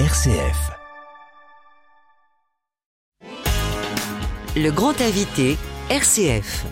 RCF. 0.00 0.72
Le 4.56 4.70
grand 4.70 5.00
invité, 5.00 5.56
RCF. 5.88 6.64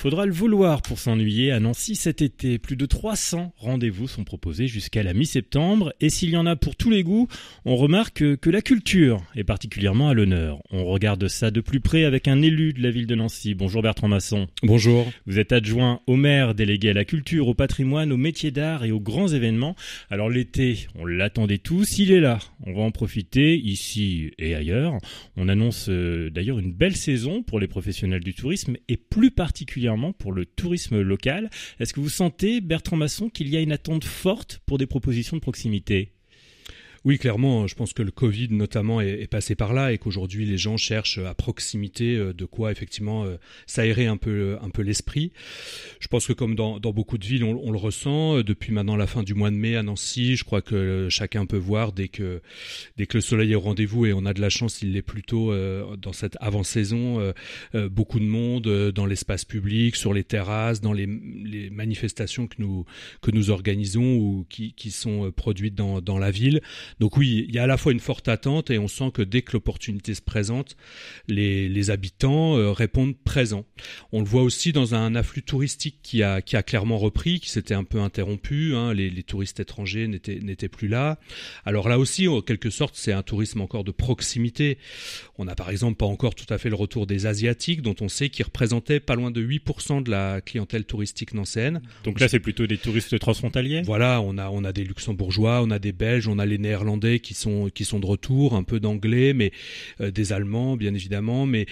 Faudra 0.00 0.24
le 0.24 0.32
vouloir 0.32 0.80
pour 0.80 0.98
s'ennuyer 0.98 1.52
à 1.52 1.60
Nancy 1.60 1.94
cet 1.94 2.22
été. 2.22 2.56
Plus 2.56 2.76
de 2.76 2.86
300 2.86 3.52
rendez-vous 3.58 4.08
sont 4.08 4.24
proposés 4.24 4.66
jusqu'à 4.66 5.02
la 5.02 5.12
mi-septembre. 5.12 5.92
Et 6.00 6.08
s'il 6.08 6.30
y 6.30 6.38
en 6.38 6.46
a 6.46 6.56
pour 6.56 6.74
tous 6.74 6.88
les 6.88 7.02
goûts, 7.02 7.28
on 7.66 7.76
remarque 7.76 8.38
que 8.38 8.48
la 8.48 8.62
culture 8.62 9.22
est 9.36 9.44
particulièrement 9.44 10.08
à 10.08 10.14
l'honneur. 10.14 10.62
On 10.70 10.86
regarde 10.86 11.28
ça 11.28 11.50
de 11.50 11.60
plus 11.60 11.80
près 11.80 12.04
avec 12.06 12.28
un 12.28 12.40
élu 12.40 12.72
de 12.72 12.82
la 12.82 12.90
ville 12.90 13.06
de 13.06 13.14
Nancy. 13.14 13.52
Bonjour 13.52 13.82
Bertrand 13.82 14.08
Masson. 14.08 14.48
Bonjour. 14.62 15.06
Vous 15.26 15.38
êtes 15.38 15.52
adjoint 15.52 16.00
au 16.06 16.16
maire, 16.16 16.54
délégué 16.54 16.88
à 16.88 16.94
la 16.94 17.04
culture, 17.04 17.48
au 17.48 17.52
patrimoine, 17.52 18.10
aux 18.10 18.16
métiers 18.16 18.52
d'art 18.52 18.86
et 18.86 18.92
aux 18.92 19.00
grands 19.00 19.28
événements. 19.28 19.76
Alors 20.08 20.30
l'été, 20.30 20.86
on 20.94 21.04
l'attendait 21.04 21.58
tous, 21.58 21.98
il 21.98 22.10
est 22.10 22.20
là. 22.20 22.38
On 22.64 22.72
va 22.72 22.80
en 22.80 22.90
profiter 22.90 23.54
ici 23.58 24.30
et 24.38 24.54
ailleurs. 24.54 24.96
On 25.36 25.50
annonce 25.50 25.90
euh, 25.90 26.30
d'ailleurs 26.30 26.58
une 26.58 26.72
belle 26.72 26.96
saison 26.96 27.42
pour 27.42 27.60
les 27.60 27.68
professionnels 27.68 28.24
du 28.24 28.32
tourisme 28.32 28.78
et 28.88 28.96
plus 28.96 29.30
particulièrement 29.30 29.89
pour 30.12 30.32
le 30.32 30.46
tourisme 30.46 31.00
local. 31.00 31.50
Est-ce 31.78 31.92
que 31.92 32.00
vous 32.00 32.08
sentez, 32.08 32.60
Bertrand 32.60 32.96
Masson, 32.96 33.28
qu'il 33.28 33.48
y 33.48 33.56
a 33.56 33.60
une 33.60 33.72
attente 33.72 34.04
forte 34.04 34.60
pour 34.66 34.78
des 34.78 34.86
propositions 34.86 35.36
de 35.36 35.42
proximité? 35.42 36.12
Oui, 37.06 37.18
clairement, 37.18 37.66
je 37.66 37.74
pense 37.74 37.94
que 37.94 38.02
le 38.02 38.10
Covid 38.10 38.48
notamment 38.50 39.00
est, 39.00 39.26
passé 39.26 39.54
par 39.54 39.72
là 39.72 39.92
et 39.92 39.96
qu'aujourd'hui 39.96 40.44
les 40.44 40.58
gens 40.58 40.76
cherchent 40.76 41.16
à 41.16 41.34
proximité 41.34 42.16
euh, 42.16 42.34
de 42.34 42.44
quoi 42.44 42.72
effectivement 42.72 43.24
euh, 43.24 43.36
s'aérer 43.66 44.06
un 44.06 44.18
peu, 44.18 44.58
un 44.60 44.68
peu 44.68 44.82
l'esprit. 44.82 45.32
Je 46.00 46.08
pense 46.08 46.26
que 46.26 46.34
comme 46.34 46.54
dans, 46.54 46.78
beaucoup 46.78 47.16
de 47.16 47.24
villes, 47.24 47.44
on, 47.44 47.70
le 47.70 47.78
ressent 47.78 48.36
euh, 48.36 48.44
depuis 48.44 48.72
maintenant 48.72 48.96
la 48.96 49.06
fin 49.06 49.22
du 49.22 49.32
mois 49.32 49.50
de 49.50 49.56
mai 49.56 49.76
à 49.76 49.82
Nancy. 49.82 50.36
Je 50.36 50.44
crois 50.44 50.60
que 50.60 51.06
chacun 51.08 51.46
peut 51.46 51.56
voir 51.56 51.92
dès 51.92 52.08
que 52.08 52.42
dès 52.98 53.06
que 53.06 53.16
le 53.16 53.22
soleil 53.22 53.52
est 53.52 53.54
au 53.54 53.60
rendez-vous 53.60 54.04
et 54.04 54.12
on 54.12 54.26
a 54.26 54.34
de 54.34 54.40
la 54.42 54.50
chance, 54.50 54.82
il 54.82 54.92
l'est 54.92 55.00
plutôt 55.00 55.54
dans 55.96 56.12
cette 56.12 56.36
avant-saison. 56.40 57.32
beaucoup 57.74 58.18
de 58.18 58.24
monde 58.24 58.90
dans 58.90 59.06
l'espace 59.06 59.44
public, 59.44 59.96
sur 59.96 60.12
les 60.12 60.24
terrasses, 60.24 60.80
dans 60.80 60.92
les, 60.92 61.06
les, 61.06 61.70
manifestations 61.70 62.46
que 62.46 62.56
nous 62.58 62.84
que 63.22 63.30
nous 63.30 63.50
organisons 63.50 64.16
ou 64.16 64.46
qui, 64.48 64.72
qui 64.74 64.90
sont 64.90 65.30
produites 65.30 65.74
dans, 65.74 66.00
dans 66.00 66.18
la 66.18 66.30
ville. 66.30 66.60
Donc 66.98 67.16
oui, 67.16 67.46
il 67.48 67.54
y 67.54 67.58
a 67.58 67.64
à 67.64 67.66
la 67.66 67.76
fois 67.76 67.92
une 67.92 68.00
forte 68.00 68.28
attente 68.28 68.70
et 68.70 68.78
on 68.78 68.88
sent 68.88 69.10
que 69.12 69.22
dès 69.22 69.42
que 69.42 69.52
l'opportunité 69.52 70.14
se 70.14 70.22
présente, 70.22 70.76
les, 71.28 71.90
habitants 71.90 72.56
euh, 72.56 72.72
répondent 72.72 73.16
présents. 73.16 73.64
On 74.12 74.20
le 74.20 74.26
voit 74.26 74.42
aussi 74.42 74.72
dans 74.72 74.94
un 74.94 75.14
afflux 75.14 75.42
touristique 75.42 75.98
qui 76.02 76.22
a, 76.22 76.42
qui 76.42 76.56
a 76.56 76.62
clairement 76.62 76.98
repris, 76.98 77.40
qui 77.40 77.48
s'était 77.48 77.74
un 77.74 77.84
peu 77.84 78.00
interrompu. 78.00 78.74
Hein. 78.74 78.92
les, 78.92 79.22
touristes 79.22 79.60
étrangers 79.60 80.08
n'étaient 80.08 80.68
plus 80.68 80.88
là. 80.88 81.18
Alors 81.64 81.88
là 81.88 81.98
aussi, 81.98 82.28
en 82.28 82.40
quelque 82.40 82.70
sorte, 82.70 82.94
c'est 82.96 83.12
un 83.12 83.22
tourisme 83.22 83.60
encore 83.60 83.84
de 83.84 83.90
proximité. 83.90 84.78
On 85.38 85.44
n'a 85.44 85.54
par 85.54 85.70
exemple 85.70 85.96
pas 85.96 86.06
encore 86.06 86.34
tout 86.34 86.52
à 86.52 86.58
fait 86.58 86.68
le 86.68 86.74
retour 86.74 87.06
des 87.06 87.26
Asiatiques, 87.26 87.82
dont 87.82 87.94
on 88.00 88.08
sait 88.08 88.28
qu'ils 88.28 88.44
représentaient 88.44 89.00
pas 89.00 89.14
loin 89.14 89.30
de 89.30 89.42
8% 89.42 90.02
de 90.02 90.10
la 90.10 90.40
clientèle 90.40 90.84
touristique 90.84 91.34
nancéenne. 91.34 91.80
Donc 92.04 92.20
là, 92.20 92.28
c'est 92.28 92.40
plutôt 92.40 92.66
des 92.66 92.78
touristes 92.78 93.18
transfrontaliers? 93.18 93.82
Voilà, 93.82 94.20
on 94.20 94.38
a, 94.38 94.48
on 94.50 94.64
a 94.64 94.72
des 94.72 94.84
Luxembourgeois, 94.84 95.62
on 95.62 95.70
a 95.70 95.78
des 95.78 95.92
Belges, 95.92 96.28
on 96.28 96.38
a 96.38 96.46
les 96.46 96.58
néerlandais 96.58 96.79
qui 97.22 97.34
sont 97.34 97.70
qui 97.72 97.84
sont 97.84 98.00
de 98.00 98.06
retour, 98.06 98.54
un 98.54 98.62
peu 98.62 98.80
d'anglais, 98.80 99.32
mais 99.32 99.52
euh, 100.00 100.10
des 100.10 100.32
allemands 100.32 100.76
bien 100.76 100.94
évidemment, 100.94 101.46
mais 101.46 101.66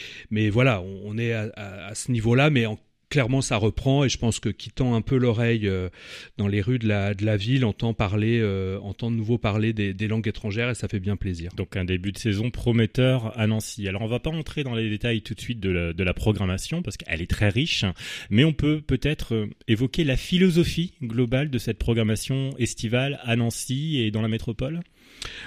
voilà, 0.50 0.82
on, 0.82 1.18
est 1.18 1.32
à, 1.32 1.94
ce 1.94 2.10
niveau-là, 2.12 2.50
mais 2.50 2.66
en 2.66 2.78
clairement 3.10 3.40
ça 3.40 3.56
reprend 3.56 4.04
et 4.04 4.08
je 4.08 4.18
pense 4.18 4.38
que 4.38 4.48
quittant 4.48 4.94
un 4.94 5.00
peu 5.00 5.16
l'oreille 5.16 5.66
euh, 5.66 5.88
dans 6.36 6.46
les 6.46 6.60
rues 6.60 6.78
de 6.78 6.88
la, 6.88 7.36
ville, 7.36 7.64
entend 7.64 7.94
parler, 7.94 8.38
euh, 8.40 8.78
entend 8.80 9.10
de 9.10 9.16
nouveau 9.16 9.38
parler 9.38 9.72
des, 9.72 10.08
langues 10.08 10.28
étrangères 10.28 10.70
et 10.70 10.74
ça 10.74 10.88
fait 10.88 11.00
bien 11.00 11.16
plaisir. 11.16 11.52
Donc 11.56 11.76
un 11.76 11.84
début 11.84 12.12
de 12.12 12.18
saison 12.18 12.50
prometteur 12.50 13.38
à 13.38 13.46
Nancy. 13.46 13.88
Alors 13.88 14.02
on 14.02 14.06
va 14.06 14.20
pas 14.20 14.30
entrer 14.30 14.64
dans 14.64 14.74
les 14.74 14.88
détails 14.88 15.22
tout 15.22 15.34
de 15.34 15.40
suite 15.40 15.60
de 15.60 16.02
la 16.02 16.14
programmation 16.14 16.82
parce 16.82 16.96
qu'elle 16.96 17.22
est 17.22 17.30
très 17.30 17.48
riche, 17.48 17.84
mais 18.30 18.44
on 18.44 18.52
peut 18.52 18.80
peut-être 18.80 19.48
évoquer 19.68 20.04
la 20.04 20.16
philosophie 20.16 20.94
globale 21.02 21.50
de 21.50 21.58
cette 21.58 21.78
programmation 21.78 22.54
estivale 22.58 23.20
à 23.22 23.36
Nancy 23.36 24.00
et 24.00 24.10
dans 24.10 24.22
la 24.22 24.28
métropole? 24.28 24.80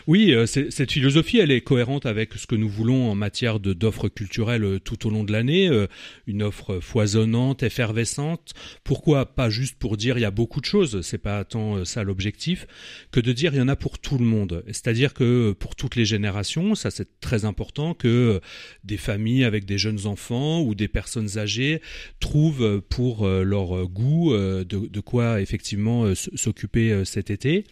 Oui, 0.07 0.33
euh, 0.33 0.45
cette 0.45 0.91
philosophie, 0.91 1.37
elle 1.39 1.51
est 1.51 1.61
cohérente 1.61 2.05
avec 2.05 2.33
ce 2.33 2.47
que 2.47 2.55
nous 2.55 2.69
voulons 2.69 3.11
en 3.11 3.15
matière 3.15 3.59
d'offres 3.59 4.09
culturelles 4.09 4.63
euh, 4.63 4.79
tout 4.79 5.07
au 5.07 5.09
long 5.09 5.23
de 5.23 5.31
l'année, 5.31 5.67
euh, 5.67 5.87
une 6.27 6.43
offre 6.43 6.79
foisonnante, 6.79 7.63
effervescente. 7.63 8.53
Pourquoi 8.83 9.25
pas 9.35 9.49
juste 9.49 9.77
pour 9.77 9.97
dire 9.97 10.17
il 10.17 10.21
y 10.21 10.25
a 10.25 10.31
beaucoup 10.31 10.59
de 10.59 10.65
choses, 10.65 11.01
c'est 11.01 11.17
pas 11.17 11.43
tant 11.43 11.85
ça 11.85 12.03
l'objectif, 12.03 12.67
que 13.11 13.19
de 13.19 13.31
dire 13.31 13.53
il 13.53 13.57
y 13.57 13.61
en 13.61 13.67
a 13.67 13.75
pour 13.75 13.99
tout 13.99 14.17
le 14.17 14.25
monde. 14.25 14.63
C'est-à-dire 14.67 15.13
que 15.13 15.51
pour 15.51 15.75
toutes 15.75 15.95
les 15.95 16.05
générations, 16.05 16.75
ça 16.75 16.89
c'est 16.91 17.19
très 17.19 17.45
important 17.45 17.93
que 17.93 18.41
des 18.83 18.97
familles 18.97 19.43
avec 19.43 19.65
des 19.65 19.77
jeunes 19.77 20.07
enfants 20.07 20.61
ou 20.61 20.75
des 20.75 20.87
personnes 20.87 21.37
âgées 21.37 21.81
trouvent 22.19 22.81
pour 22.89 23.27
leur 23.27 23.87
goût 23.87 24.33
de, 24.33 24.63
de 24.63 24.99
quoi 24.99 25.41
effectivement 25.41 26.13
s'occuper 26.15 27.03
cet 27.05 27.29
été. 27.29 27.65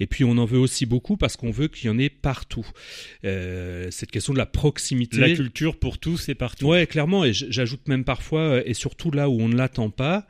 Et 0.00 0.06
puis 0.06 0.24
on 0.24 0.38
en 0.38 0.44
veut 0.44 0.58
aussi 0.58 0.86
beaucoup 0.86 1.16
parce 1.16 1.36
qu'on 1.36 1.43
on 1.44 1.50
veut 1.50 1.68
qu'il 1.68 1.86
y 1.86 1.90
en 1.90 1.98
ait 1.98 2.08
partout. 2.08 2.66
Euh, 3.24 3.88
cette 3.90 4.10
question 4.10 4.32
de 4.32 4.38
la 4.38 4.46
proximité. 4.46 5.18
La 5.18 5.34
culture 5.34 5.76
pour 5.76 5.98
tous 5.98 6.16
c'est 6.16 6.34
partout. 6.34 6.66
Ouais, 6.66 6.86
clairement. 6.86 7.24
Et 7.24 7.32
j'ajoute 7.32 7.86
même 7.86 8.04
parfois, 8.04 8.40
euh, 8.40 8.62
et 8.64 8.74
surtout 8.74 9.10
là 9.10 9.28
où 9.28 9.40
on 9.40 9.48
ne 9.48 9.56
l'attend 9.56 9.90
pas, 9.90 10.26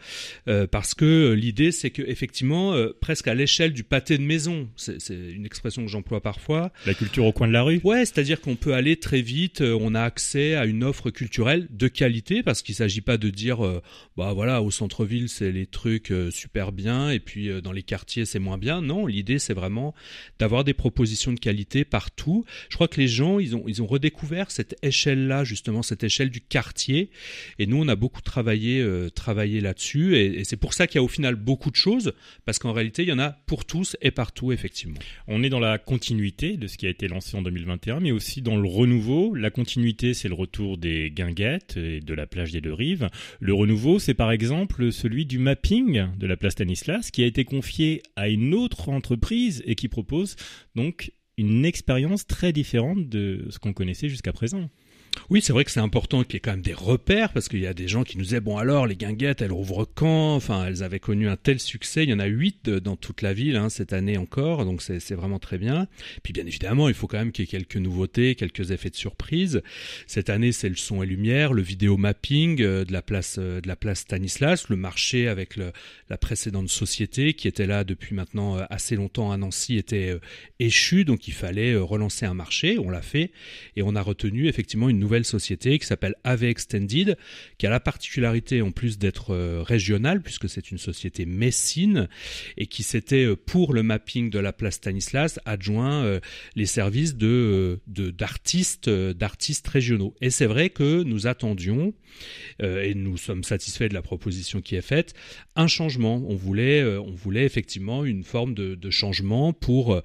euh, 0.48 0.66
parce 0.66 0.94
que 0.94 1.32
l'idée 1.32 1.72
c'est 1.72 1.90
que 1.90 2.02
effectivement, 2.02 2.74
presque 3.00 3.28
à 3.28 3.34
l'échelle 3.34 3.72
du 3.72 3.84
pâté 3.84 4.18
de 4.18 4.22
maison, 4.22 4.68
c'est 4.76 4.98
une 5.10 5.46
expression 5.46 5.84
que 5.84 5.90
j'emploie 5.90 6.20
parfois. 6.20 6.72
La 6.86 6.94
culture 6.94 7.24
au 7.24 7.32
coin 7.32 7.46
de 7.46 7.52
la 7.52 7.62
rue. 7.62 7.80
Ouais, 7.84 8.04
c'est-à-dire 8.04 8.40
qu'on 8.40 8.56
peut 8.56 8.74
aller 8.74 8.96
très 8.96 9.22
vite. 9.22 9.60
on 9.60 9.94
a 9.94 10.02
accès 10.02 10.54
à 10.54 10.64
une 10.64 10.82
offre 10.82 11.10
culturelle 11.10 11.68
de 11.70 11.88
qualité, 11.88 12.42
parce 12.42 12.62
qu'il 12.62 12.74
s'agit 12.74 13.00
pas 13.00 13.16
de 13.16 13.30
dire, 13.30 13.58
bah 14.16 14.32
voilà, 14.32 14.62
au 14.62 14.70
centre-ville 14.70 15.28
c'est 15.28 15.52
les 15.52 15.66
trucs 15.66 16.12
super 16.30 16.72
bien, 16.72 17.10
et 17.10 17.20
puis 17.20 17.50
dans 17.62 17.72
les 17.72 17.82
quartiers 17.82 18.24
c'est 18.24 18.38
moins 18.38 18.58
bien. 18.58 18.82
Non, 18.82 19.06
l'idée 19.06 19.38
c'est 19.38 19.54
vraiment 19.54 19.94
d'avoir 20.38 20.64
des 20.64 20.74
propositions 20.74 21.03
de 21.04 21.38
qualité 21.38 21.84
partout. 21.84 22.44
Je 22.68 22.74
crois 22.74 22.88
que 22.88 23.00
les 23.00 23.08
gens, 23.08 23.38
ils 23.38 23.56
ont, 23.56 23.64
ils 23.66 23.82
ont 23.82 23.86
redécouvert 23.86 24.50
cette 24.50 24.76
échelle-là, 24.82 25.44
justement, 25.44 25.82
cette 25.82 26.04
échelle 26.04 26.30
du 26.30 26.40
quartier. 26.40 27.10
Et 27.58 27.66
nous, 27.66 27.76
on 27.76 27.88
a 27.88 27.96
beaucoup 27.96 28.22
travaillé, 28.22 28.80
euh, 28.80 29.10
travaillé 29.10 29.60
là-dessus. 29.60 30.16
Et, 30.16 30.44
c'est 30.44 30.56
pour 30.56 30.74
ça 30.74 30.86
qu'il 30.86 30.96
y 30.96 30.98
a 30.98 31.02
au 31.02 31.08
final 31.08 31.36
beaucoup 31.36 31.70
de 31.70 31.76
choses, 31.76 32.12
parce 32.44 32.58
qu'en 32.58 32.72
réalité, 32.72 33.02
il 33.02 33.08
y 33.08 33.12
en 33.12 33.18
a 33.18 33.30
pour 33.30 33.64
tous 33.64 33.96
et 34.02 34.10
partout, 34.10 34.52
effectivement. 34.52 34.98
On 35.28 35.42
est 35.42 35.48
dans 35.48 35.60
la 35.60 35.78
continuité 35.78 36.56
de 36.56 36.66
ce 36.66 36.76
qui 36.76 36.86
a 36.86 36.90
été 36.90 37.08
lancé 37.08 37.36
en 37.36 37.42
2021, 37.42 38.00
mais 38.00 38.12
aussi 38.12 38.42
dans 38.42 38.56
le 38.56 38.68
renouveau. 38.68 39.34
La 39.34 39.50
continuité, 39.50 40.14
c'est 40.14 40.28
le 40.28 40.34
retour 40.34 40.78
des 40.78 41.10
guinguettes 41.10 41.76
et 41.76 42.00
de 42.00 42.14
la 42.14 42.26
plage 42.26 42.52
des 42.52 42.60
deux 42.60 42.72
rives. 42.72 43.08
Le 43.40 43.54
renouveau, 43.54 43.98
c'est 43.98 44.14
par 44.14 44.32
exemple 44.32 44.92
celui 44.92 45.26
du 45.26 45.38
mapping 45.38 46.06
de 46.16 46.26
la 46.26 46.36
place 46.36 46.54
Stanislas, 46.54 47.10
qui 47.10 47.22
a 47.22 47.26
été 47.26 47.44
confié 47.44 48.02
à 48.16 48.28
une 48.28 48.54
autre 48.54 48.88
entreprise 48.88 49.62
et 49.66 49.74
qui 49.74 49.88
propose 49.88 50.36
donc 50.74 50.93
une 51.36 51.64
expérience 51.64 52.26
très 52.26 52.52
différente 52.52 53.08
de 53.08 53.46
ce 53.50 53.58
qu'on 53.58 53.72
connaissait 53.72 54.08
jusqu'à 54.08 54.32
présent. 54.32 54.70
Oui, 55.30 55.40
c'est 55.40 55.54
vrai 55.54 55.64
que 55.64 55.70
c'est 55.70 55.80
important 55.80 56.22
qu'il 56.22 56.34
y 56.34 56.36
ait 56.36 56.40
quand 56.40 56.50
même 56.50 56.60
des 56.60 56.74
repères 56.74 57.32
parce 57.32 57.48
qu'il 57.48 57.60
y 57.60 57.66
a 57.66 57.72
des 57.72 57.88
gens 57.88 58.04
qui 58.04 58.18
nous 58.18 58.24
disaient 58.24 58.40
bon 58.40 58.58
alors 58.58 58.86
les 58.86 58.96
guinguettes 58.96 59.40
elles 59.40 59.52
rouvrent 59.52 59.88
quand? 59.94 60.34
Enfin 60.34 60.66
elles 60.66 60.82
avaient 60.82 61.00
connu 61.00 61.28
un 61.28 61.36
tel 61.36 61.60
succès, 61.60 62.04
il 62.04 62.10
y 62.10 62.12
en 62.12 62.18
a 62.18 62.26
huit 62.26 62.68
dans 62.68 62.96
toute 62.96 63.22
la 63.22 63.32
ville 63.32 63.56
hein, 63.56 63.70
cette 63.70 63.94
année 63.94 64.18
encore, 64.18 64.66
donc 64.66 64.82
c'est 64.82 65.14
vraiment 65.14 65.38
très 65.38 65.56
bien. 65.56 65.88
Puis 66.22 66.34
bien 66.34 66.46
évidemment 66.46 66.88
il 66.88 66.94
faut 66.94 67.06
quand 67.06 67.18
même 67.18 67.32
qu'il 67.32 67.44
y 67.44 67.48
ait 67.48 67.50
quelques 67.50 67.76
nouveautés, 67.76 68.34
quelques 68.34 68.70
effets 68.70 68.90
de 68.90 68.96
surprise. 68.96 69.62
Cette 70.06 70.28
année 70.28 70.52
c'est 70.52 70.68
le 70.68 70.76
son 70.76 71.02
et 71.02 71.06
lumière, 71.06 71.54
le 71.54 71.62
vidéo 71.62 71.96
mapping 71.96 72.60
euh, 72.60 72.84
de 72.84 72.92
la 72.92 73.00
place 73.00 73.36
euh, 73.38 73.62
de 73.62 73.68
la 73.68 73.76
place 73.76 74.00
Stanislas, 74.00 74.68
le 74.68 74.76
marché 74.76 75.28
avec 75.28 75.56
la 75.56 76.18
précédente 76.18 76.68
société 76.68 77.32
qui 77.32 77.48
était 77.48 77.66
là 77.66 77.84
depuis 77.84 78.14
maintenant 78.14 78.58
euh, 78.58 78.64
assez 78.68 78.94
longtemps 78.94 79.32
à 79.32 79.38
Nancy 79.38 79.78
était 79.78 80.18
échu, 80.60 81.04
donc 81.04 81.28
il 81.28 81.34
fallait 81.34 81.76
relancer 81.76 82.26
un 82.26 82.34
marché. 82.34 82.78
On 82.78 82.90
l'a 82.90 83.02
fait 83.02 83.30
et 83.76 83.82
on 83.82 83.96
a 83.96 84.02
retenu 84.02 84.48
effectivement 84.48 84.88
une 84.88 84.98
nouvelle 84.98 85.13
société 85.22 85.78
qui 85.78 85.86
s'appelle 85.86 86.16
AV 86.24 86.44
Extended, 86.44 87.16
qui 87.58 87.66
a 87.66 87.70
la 87.70 87.78
particularité 87.78 88.62
en 88.62 88.72
plus 88.72 88.98
d'être 88.98 89.32
euh, 89.32 89.62
régionale, 89.62 90.20
puisque 90.20 90.48
c'est 90.48 90.72
une 90.72 90.78
société 90.78 91.26
messine, 91.26 92.08
et 92.56 92.66
qui 92.66 92.82
s'était, 92.82 93.24
euh, 93.24 93.36
pour 93.36 93.72
le 93.72 93.84
mapping 93.84 94.30
de 94.30 94.40
la 94.40 94.52
place 94.52 94.74
Stanislas, 94.74 95.38
adjoint 95.44 96.02
euh, 96.02 96.20
les 96.56 96.66
services 96.66 97.14
de, 97.14 97.78
d'artistes, 97.86 98.90
d'artistes 98.90 99.68
régionaux. 99.68 100.14
Et 100.20 100.30
c'est 100.30 100.46
vrai 100.46 100.70
que 100.70 101.04
nous 101.04 101.28
attendions, 101.28 101.94
et 102.60 102.94
nous 102.94 103.16
sommes 103.16 103.42
satisfaits 103.42 103.88
de 103.88 103.94
la 103.94 104.02
proposition 104.02 104.60
qui 104.60 104.76
est 104.76 104.80
faite, 104.80 105.14
un 105.56 105.66
changement. 105.66 106.24
On 106.28 106.36
voulait, 106.36 106.84
on 106.84 107.10
voulait 107.10 107.44
effectivement 107.44 108.04
une 108.04 108.22
forme 108.22 108.54
de, 108.54 108.90
changement 108.90 109.52
pour, 109.52 110.00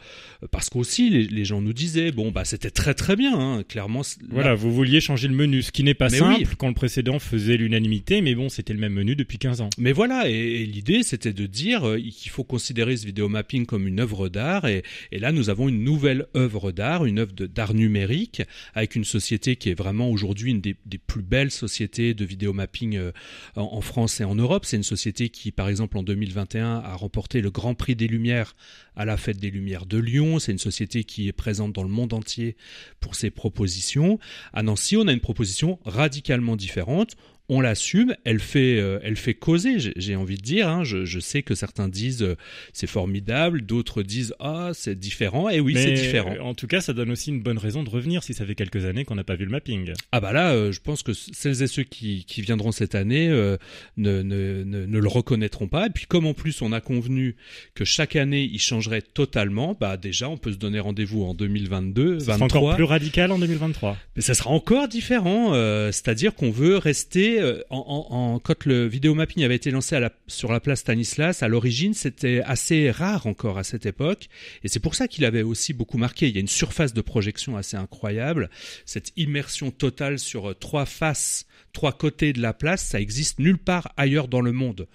parce 0.52 0.70
qu'aussi 0.70 1.10
les, 1.10 1.46
gens 1.46 1.62
nous 1.62 1.74
disaient, 1.74 2.12
bon, 2.12 2.32
bah, 2.32 2.46
c'était 2.46 2.72
très 2.72 2.94
très 2.94 3.16
bien, 3.16 3.40
hein, 3.40 3.64
clairement. 3.64 4.02
Voilà, 4.30 4.56
vous 4.56 4.74
vouliez 4.74 4.99
changer 5.00 5.28
le 5.28 5.34
menu, 5.36 5.62
ce 5.62 5.72
qui 5.72 5.84
n'est 5.84 5.94
pas 5.94 6.10
simple 6.10 6.56
quand 6.58 6.68
le 6.68 6.74
précédent 6.74 7.20
faisait 7.20 7.58
l'unanimité, 7.58 8.22
mais 8.22 8.36
bon, 8.36 8.50
c'était 8.50 8.74
le 8.74 8.80
même 8.80 8.94
menu 8.94 9.16
depuis 9.16 9.38
15 9.38 9.62
ans. 9.62 9.70
Mais 9.78 9.92
voilà, 9.92 10.30
et, 10.30 10.66
l'idée 10.66 11.04
c'était 11.04 11.34
de 11.34 11.46
dire 11.46 11.88
euh, 11.88 11.98
qu'il 11.98 12.32
faut 12.32 12.44
considérer 12.44 12.98
ce 12.98 13.06
vidéomapping 13.06 13.66
comme 13.66 13.88
une 13.88 14.00
œuvre 14.00 14.30
d'art, 14.30 14.68
et, 14.68 14.84
là 15.12 15.32
nous 15.32 15.50
avons 15.50 15.70
une 15.70 15.84
nouvelle 15.84 16.28
œuvre 16.36 16.72
d'art, 16.72 17.06
une 17.06 17.20
œuvre 17.20 17.34
d'art 17.34 17.74
numérique, 17.74 18.42
avec 18.74 18.96
une 18.96 19.04
société 19.04 19.56
qui 19.56 19.70
est 19.70 19.78
vraiment 19.78 20.10
aujourd'hui 20.10 20.52
une 20.52 20.62
des, 20.62 20.76
plus 21.08 21.22
belles 21.22 21.52
sociétés 21.52 22.14
de 22.14 22.26
vidéomapping 22.26 22.98
euh, 22.98 23.12
en, 23.56 23.70
en 23.74 23.82
France 23.82 24.20
et 24.22 24.24
en 24.24 24.36
Europe. 24.36 24.66
C'est 24.66 24.78
une 24.78 24.84
société 24.84 25.30
qui, 25.30 25.52
par 25.52 25.70
exemple, 25.70 25.98
en 25.98 26.04
2021 26.04 26.80
a 26.80 26.96
remporté 26.96 27.42
le 27.42 27.50
Grand 27.52 27.74
Prix 27.74 27.96
des 27.96 28.08
Lumières 28.08 28.56
à 29.00 29.06
la 29.06 29.16
Fête 29.16 29.38
des 29.38 29.50
Lumières 29.50 29.86
de 29.86 29.98
Lyon. 29.98 30.40
C'est 30.40 30.52
une 30.52 30.60
société 30.60 31.06
qui 31.06 31.30
est 31.30 31.34
présente 31.34 31.72
dans 31.72 31.84
le 31.84 31.90
monde 31.90 32.12
entier 32.12 32.58
pour 33.00 33.16
ses 33.16 33.30
propositions. 33.30 34.20
À 34.52 34.62
Nancy, 34.62 34.98
on 34.98 35.08
a 35.08 35.14
une 35.14 35.22
proposition 35.22 35.80
radicalement 35.86 36.58
différente 36.58 37.16
on 37.50 37.62
l'assume, 37.62 38.16
elle 38.26 38.40
fait, 38.40 38.80
euh, 38.80 39.00
elle 39.02 39.16
fait 39.16 39.34
causer, 39.34 39.78
j'ai 39.96 40.16
envie 40.16 40.38
de 40.38 40.42
dire. 40.42 40.70
Hein. 40.70 40.84
Je, 40.84 41.20
sais 41.20 41.42
que 41.42 41.56
certains 41.56 41.90
disent 41.90 42.22
euh, 42.22 42.38
c'est 42.74 42.88
formidable, 42.88 43.64
d'autres 43.64 44.04
disent 44.04 44.36
ah 44.40 44.70
c'est 44.74 44.98
différent. 44.98 45.50
Et 45.50 45.60
oui, 45.60 45.74
c'est 45.76 45.94
différent. 45.94 46.36
En 46.42 46.54
tout 46.54 46.68
cas, 46.68 46.80
ça 46.80 46.94
donne 46.94 47.12
aussi 47.12 47.32
une 47.32 47.42
bonne 47.42 47.58
raison 47.58 47.84
de 47.84 47.90
revenir 47.90 48.24
si 48.24 48.36
ça 48.36 48.46
fait 48.46 48.54
quelques 48.54 48.86
années 48.86 49.04
qu'on 49.04 49.16
n'a 49.16 49.24
pas 49.24 49.36
vu 49.36 49.46
le 49.46 49.52
mapping. 49.52 49.94
Ah 50.12 50.22
bah 50.22 50.32
là, 50.32 50.54
euh, 50.54 50.72
je 50.72 50.80
pense 50.80 51.02
que 51.02 51.12
celles 51.14 51.64
et 51.64 51.68
ceux 51.68 51.84
qui, 51.84 52.24
viendront 52.38 52.72
cette 52.72 52.96
année 52.96 53.28
ne, 53.28 53.58
ne, 53.98 54.64
ne, 54.64 55.00
le 55.00 55.08
reconnaîtront 55.08 55.68
pas. 55.68 55.88
Et 55.88 55.90
puis 55.90 56.06
comme 56.06 56.28
en 56.28 56.34
plus 56.34 56.62
on 56.62 56.72
a 56.72 56.80
convenu 56.82 57.36
que 57.74 57.84
chaque 57.84 58.16
année 58.16 58.48
il 58.50 58.60
changerait 58.60 59.02
totalement, 59.02 59.76
bah 59.80 59.98
déjà 59.98 60.30
on 60.30 60.38
peut 60.38 60.52
se 60.52 60.58
donner 60.58 60.80
rendez-vous 60.80 61.24
en 61.24 61.34
2022, 61.34 62.20
ça 62.20 62.38
23. 62.38 62.48
Sera 62.48 62.60
encore 62.60 62.76
plus 62.76 62.84
radical 62.86 63.32
en 63.32 63.40
2023. 63.40 63.98
Mais 64.16 64.22
ça 64.22 64.36
sera 64.36 64.52
encore 64.52 64.88
différent. 64.88 65.54
C'est-à-dire 65.92 66.36
qu'on 66.36 66.52
veut 66.52 66.78
rester 66.78 67.39
euh, 67.40 67.62
quand 67.70 68.66
le 68.66 68.88
vidéo 68.88 69.16
mapping 69.16 69.44
avait 69.44 69.56
été 69.56 69.72
lancé 69.72 70.00
sur 70.28 70.52
la 70.52 70.60
place 70.60 70.80
Stanislas, 70.80 71.44
à 71.44 71.48
l'origine, 71.48 71.94
c'était 71.94 72.42
assez 72.46 72.92
rare 72.92 73.28
encore 73.28 73.58
à 73.58 73.64
cette 73.64 73.86
époque. 73.86 74.30
Et 74.64 74.68
c'est 74.68 74.80
pour 74.80 74.96
ça 74.96 75.08
qu'il 75.08 75.26
avait 75.26 75.42
aussi 75.42 75.74
beaucoup 75.74 75.98
marqué. 75.98 76.28
Il 76.28 76.36
y 76.36 76.38
a 76.38 76.42
une 76.42 76.48
surface 76.48 76.94
de 76.94 77.02
projection 77.02 77.58
assez 77.58 77.78
incroyable. 77.78 78.50
Cette 78.86 79.12
immersion 79.18 79.72
totale 79.72 80.20
sur 80.20 80.50
euh, 80.50 80.54
trois 80.54 80.86
faces 80.86 81.46
trois 81.74 81.92
côtés 81.92 82.34
de 82.34 82.42
la 82.42 82.54
place, 82.54 82.84
ça 82.84 83.00
existe 83.00 83.40
nulle 83.40 83.58
part 83.58 83.94
ailleurs 83.98 84.28
dans 84.28 84.42
le 84.42 84.52
monde. 84.52 84.88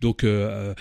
Donc, 0.00 0.24
euh, 0.24 0.74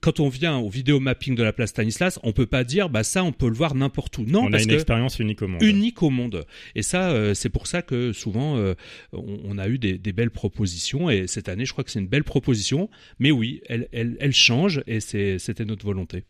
quand 0.00 0.20
on 0.20 0.28
vient 0.28 0.58
au 0.58 0.68
vidéo 0.68 1.00
mapping 1.00 1.34
de 1.34 1.42
la 1.42 1.52
place 1.52 1.70
Stanislas, 1.70 2.18
on 2.22 2.32
peut 2.32 2.46
pas 2.46 2.64
dire, 2.64 2.88
bah 2.88 3.04
ça, 3.04 3.24
on 3.24 3.32
peut 3.32 3.48
le 3.48 3.54
voir 3.54 3.74
n'importe 3.74 4.18
où. 4.18 4.24
Non, 4.24 4.44
on 4.44 4.52
a 4.52 4.62
une 4.62 4.70
expérience 4.70 5.18
unique 5.18 5.42
au 5.42 5.48
monde. 5.48 5.62
Unique 5.62 6.02
au 6.02 6.10
monde. 6.10 6.44
Et 6.74 6.82
ça, 6.82 7.10
euh, 7.10 7.34
c'est 7.34 7.48
pour 7.48 7.66
ça 7.66 7.82
que 7.82 8.12
souvent, 8.12 8.56
euh, 8.56 8.74
on, 9.12 9.58
a 9.58 9.68
eu 9.68 9.78
des, 9.78 10.12
belles 10.12 10.30
propositions. 10.30 11.10
Et 11.10 11.26
cette 11.26 11.48
année, 11.48 11.64
je 11.64 11.72
crois 11.72 11.84
que 11.84 11.90
c'est 11.90 12.00
une 12.00 12.06
belle 12.06 12.24
proposition. 12.24 12.88
Mais 13.18 13.30
oui, 13.30 13.60
elle, 13.66 13.88
elle, 13.92 14.16
elle 14.20 14.32
change 14.32 14.82
et 14.86 15.00
c'était 15.00 15.64
notre 15.64 15.84
volonté. 15.84 16.24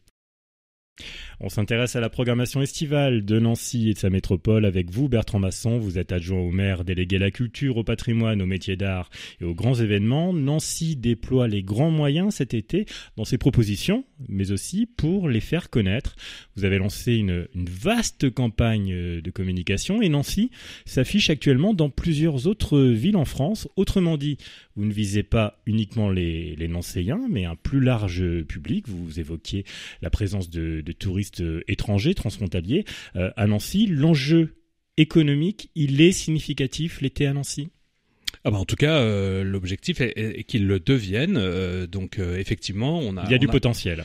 On 1.41 1.49
s'intéresse 1.49 1.96
à 1.96 2.00
la 2.00 2.08
programmation 2.08 2.62
estivale 2.62 3.25
de 3.25 3.38
Nancy 3.41 3.91
et 3.91 3.94
de 3.94 3.99
sa 3.99 4.11
métropole 4.11 4.64
avec 4.64 4.91
vous, 4.91 5.08
Bertrand 5.08 5.41
Masson. 5.41 5.79
Vous 5.79 5.99
êtes 5.99 6.12
adjoint 6.12 6.41
au 6.41 6.50
maire, 6.50 6.85
délégué 6.85 7.17
à 7.17 7.20
la 7.20 7.31
culture, 7.31 7.76
au 7.76 7.85
patrimoine, 7.85 8.41
aux 8.41 8.46
métiers 8.46 8.76
d'art 8.76 9.11
et 9.41 9.44
aux 9.44 9.55
grands 9.55 9.75
événements. 9.75 10.32
Nancy 10.32 10.96
déploie 10.96 11.49
les 11.49 11.62
grands 11.62 11.91
moyens 11.91 12.37
cet 12.37 12.55
été 12.55 12.87
dans 13.17 13.25
ses 13.25 13.38
propositions, 13.38 14.05
mais 14.29 14.52
aussi 14.52 14.87
pour 14.87 15.29
les 15.29 15.41
faire 15.41 15.70
connaître. 15.70 16.17
Vous 16.56 16.64
avez 16.64 16.79
lancé 16.79 17.14
une, 17.14 17.46
vaste 17.55 18.31
campagne 18.31 19.20
de 19.20 19.31
communication 19.31 20.00
et 20.02 20.08
Nancy 20.08 20.50
s'affiche 20.85 21.31
actuellement 21.31 21.75
dans 21.75 21.91
plusieurs 21.91 22.46
autres 22.46 22.79
villes 22.81 23.17
en 23.17 23.25
France. 23.25 23.69
Autrement 23.76 24.17
dit, 24.17 24.38
vous 24.76 24.85
ne 24.85 24.93
visez 24.93 25.23
pas 25.23 25.61
uniquement 25.67 26.11
les, 26.11 26.55
les 26.56 26.70
mais 27.31 27.44
un 27.44 27.56
plus 27.56 27.81
large 27.81 28.43
public. 28.43 28.88
Vous 28.88 29.20
évoquiez 29.20 29.64
la 30.02 30.11
présence 30.11 30.50
de 30.50 30.83
de 30.84 30.92
touristes 30.92 31.40
euh, 31.40 31.62
étrangers, 31.69 32.14
transfrontaliers, 32.14 32.84
euh, 33.16 33.31
à 33.36 33.46
Nancy. 33.46 33.86
L'enjeu 33.86 34.60
économique, 34.96 35.70
il 35.75 36.00
est 36.00 36.12
significatif 36.12 37.00
l'été 37.00 37.26
à 37.26 37.32
Nancy? 37.32 37.70
Ah 38.44 38.50
bah 38.50 38.58
en 38.58 38.64
tout 38.64 38.76
cas, 38.76 38.98
euh, 38.98 39.42
l'objectif 39.42 40.00
est, 40.00 40.44
qu'ils 40.44 40.66
le 40.66 40.78
deviennent. 40.78 41.86
donc 41.86 42.19
effectivement, 42.19 42.98
on 42.98 43.16
a. 43.16 43.25
Il 43.25 43.31
y 43.31 43.34
a 43.34 43.38
du 43.38 43.48
potentiel. 43.48 44.04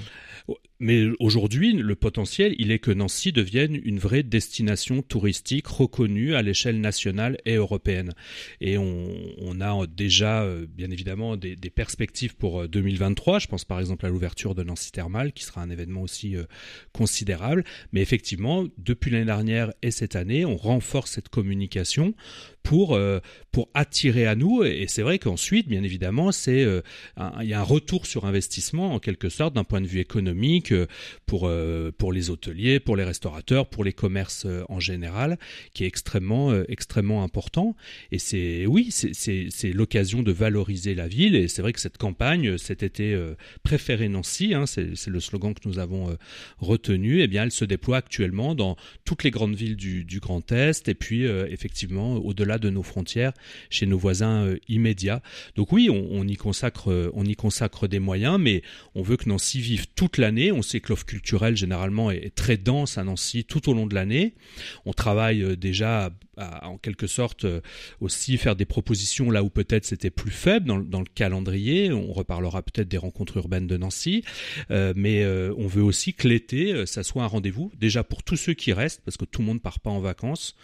Mais 0.82 1.08
aujourd'hui, 1.20 1.74
le 1.74 1.96
potentiel, 1.96 2.56
il 2.58 2.72
est 2.72 2.80
que 2.80 2.92
Nancy 2.92 3.34
devienne 3.34 3.78
une 3.84 4.00
vraie 4.00 4.24
destination 4.24 5.02
touristique 5.02 5.68
reconnue 5.68 6.36
à 6.36 6.42
l'échelle 6.42 6.80
nationale 6.80 7.38
et 7.44 7.56
européenne. 7.56 8.14
Et 8.62 8.78
on, 8.78 9.60
a 9.60 9.86
déjà, 9.88 10.44
euh, 10.44 10.66
bien 10.70 10.90
évidemment, 10.90 11.36
des, 11.36 11.58
des, 11.58 11.70
perspectives 11.70 12.38
pour 12.38 12.66
2023. 12.70 13.36
Euh, 13.36 13.40
Je 13.40 13.48
pense 13.48 13.66
par 13.66 13.82
exemple 13.82 14.06
à 14.06 14.10
l'ouverture 14.10 14.56
de 14.56 14.64
Nancy 14.64 14.94
Thermal, 14.94 15.34
qui 15.34 15.44
sera 15.44 15.62
un 15.62 15.70
événement 15.70 16.02
aussi 16.02 16.38
euh, 16.38 16.44
considérable. 16.94 17.66
Mais 17.92 18.02
effectivement, 18.02 18.66
depuis 18.78 19.12
l'année 19.12 19.26
dernière 19.26 19.74
et 19.82 19.92
cette 19.92 20.16
année, 20.16 20.46
on 20.46 20.56
renforce 20.56 21.12
cette 21.12 21.28
communication 21.28 22.14
pour 22.64 23.00
pour 23.52 23.70
attirer 23.74 24.28
à 24.28 24.36
nous. 24.36 24.64
Et 24.64 24.86
c'est 24.88 25.02
vrai 25.02 25.18
qu'ensuite, 25.18 25.68
bien 25.68 25.84
évidemment, 25.84 26.32
c'est 26.32 26.66
il 27.18 27.48
y 27.48 27.54
a 27.54 27.60
un 27.60 27.64
retour 27.64 28.06
sur 28.06 28.26
investissement 28.26 28.94
en 28.94 29.00
quelque 29.00 29.30
sorte 29.30 29.56
d'un 29.56 29.64
point 29.64 29.82
de 29.82 29.88
vue 29.88 30.00
économique 30.00 30.69
pour, 31.26 31.48
euh, 31.48 31.92
pour 31.98 32.12
les 32.12 32.30
hôteliers, 32.30 32.80
pour 32.80 32.96
les 32.96 33.04
restaurateurs, 33.04 33.68
pour 33.68 33.84
les 33.84 33.94
commerces 33.94 34.46
euh, 34.46 34.64
en 34.70 34.80
général, 34.80 35.38
qui 35.74 35.84
est 35.84 35.88
extrêmement, 35.88 36.52
euh, 36.52 36.64
extrêmement 36.68 37.24
important. 37.24 37.76
Et 38.12 38.20
c'est, 38.20 38.66
oui, 38.66 38.90
c'est 38.92 39.74
l'occasion 39.74 40.24
de 40.24 40.32
valoriser 40.32 40.96
la 40.96 41.08
ville. 41.08 41.36
Et 41.36 41.48
c'est 41.48 41.62
vrai 41.62 41.74
que 41.74 41.80
cette 41.80 41.98
campagne, 41.98 42.58
cet 42.58 42.84
été 42.84 43.18
préféré 43.64 44.10
Nancy, 44.10 44.54
hein, 44.54 44.66
c'est 44.66 45.08
le 45.08 45.20
slogan 45.20 45.54
que 45.54 45.68
nous 45.68 45.80
avons 45.80 46.18
retenu, 46.58 47.20
et 47.20 47.24
eh 47.24 47.28
bien, 47.28 47.44
elle 47.44 47.52
se 47.52 47.66
déploie 47.66 47.98
actuellement 47.98 48.56
dans 48.56 48.76
toutes 49.06 49.24
les 49.24 49.32
grandes 49.32 49.56
villes 49.56 49.76
du, 49.76 50.06
du 50.06 50.20
Grand 50.20 50.52
Est 50.52 50.88
et 50.88 50.96
puis 50.96 51.24
effectivement 51.24 52.16
au-delà 52.16 52.58
de 52.58 52.70
nos 52.70 52.84
frontières, 52.84 53.34
chez 53.70 53.86
nos 53.86 53.98
voisins 53.98 54.56
immédiats. 54.68 55.22
Donc 55.56 55.72
oui, 55.72 55.90
on, 55.90 56.28
y 56.28 56.36
consacre, 56.36 57.12
on 57.14 57.26
y 57.26 57.36
consacre 57.36 57.88
des 57.88 58.00
moyens, 58.00 58.40
mais 58.40 58.62
on 58.96 59.02
veut 59.02 59.18
que 59.18 59.30
Nancy 59.30 59.60
vive 59.60 59.88
toute 59.96 60.18
l'année. 60.18 60.52
On 60.60 60.62
sait 60.62 60.82
que 60.82 60.90
l'offre 60.90 61.06
culturelle 61.06 61.56
généralement 61.56 62.12
est 62.12 62.36
très 62.36 62.58
dense 62.58 62.98
à 62.98 63.06
Nancy 63.06 63.46
tout 63.46 63.70
au 63.70 63.74
long 63.74 63.88
de 63.88 63.96
l'année. 63.96 64.36
On 64.86 64.92
travaille 64.92 65.56
euh, 66.40 66.44
en 66.62 66.78
quelque 66.78 67.08
sorte 67.08 67.46
euh, 67.46 67.62
aussi 68.00 68.38
faire 68.38 68.56
des 68.56 68.66
propositions 68.66 69.32
là 69.32 69.44
où 69.44 69.50
peut-être 69.50 69.86
c'était 69.86 70.10
plus 70.10 70.32
faible 70.32 70.68
dans, 70.68 71.00
le 71.00 71.06
calendrier. 71.14 71.92
On 71.92 72.14
reparlera 72.14 72.62
peut-être 72.62 72.88
des 72.88 72.98
rencontres 72.98 73.38
urbaines 73.38 73.68
de 73.68 73.78
Nancy, 73.78 74.24
euh, 74.72 74.94
mais 74.96 75.26
on 75.26 75.68
veut 75.68 75.84
aussi 75.84 76.14
que 76.14 76.28
l'été, 76.28 76.86
ça 76.86 77.04
soit 77.04 77.24
un 77.24 77.28
rendez-vous 77.28 77.72
déjà 77.78 78.04
pour 78.04 78.24
tous 78.24 78.38
ceux 78.38 78.54
qui 78.54 78.74
restent, 78.74 79.02
parce 79.04 79.18
que 79.18 79.26
tout 79.26 79.42
le 79.42 79.48
monde 79.48 79.62
part 79.62 79.80
pas 79.80 79.90
en 79.90 80.00
vacances, 80.00 80.56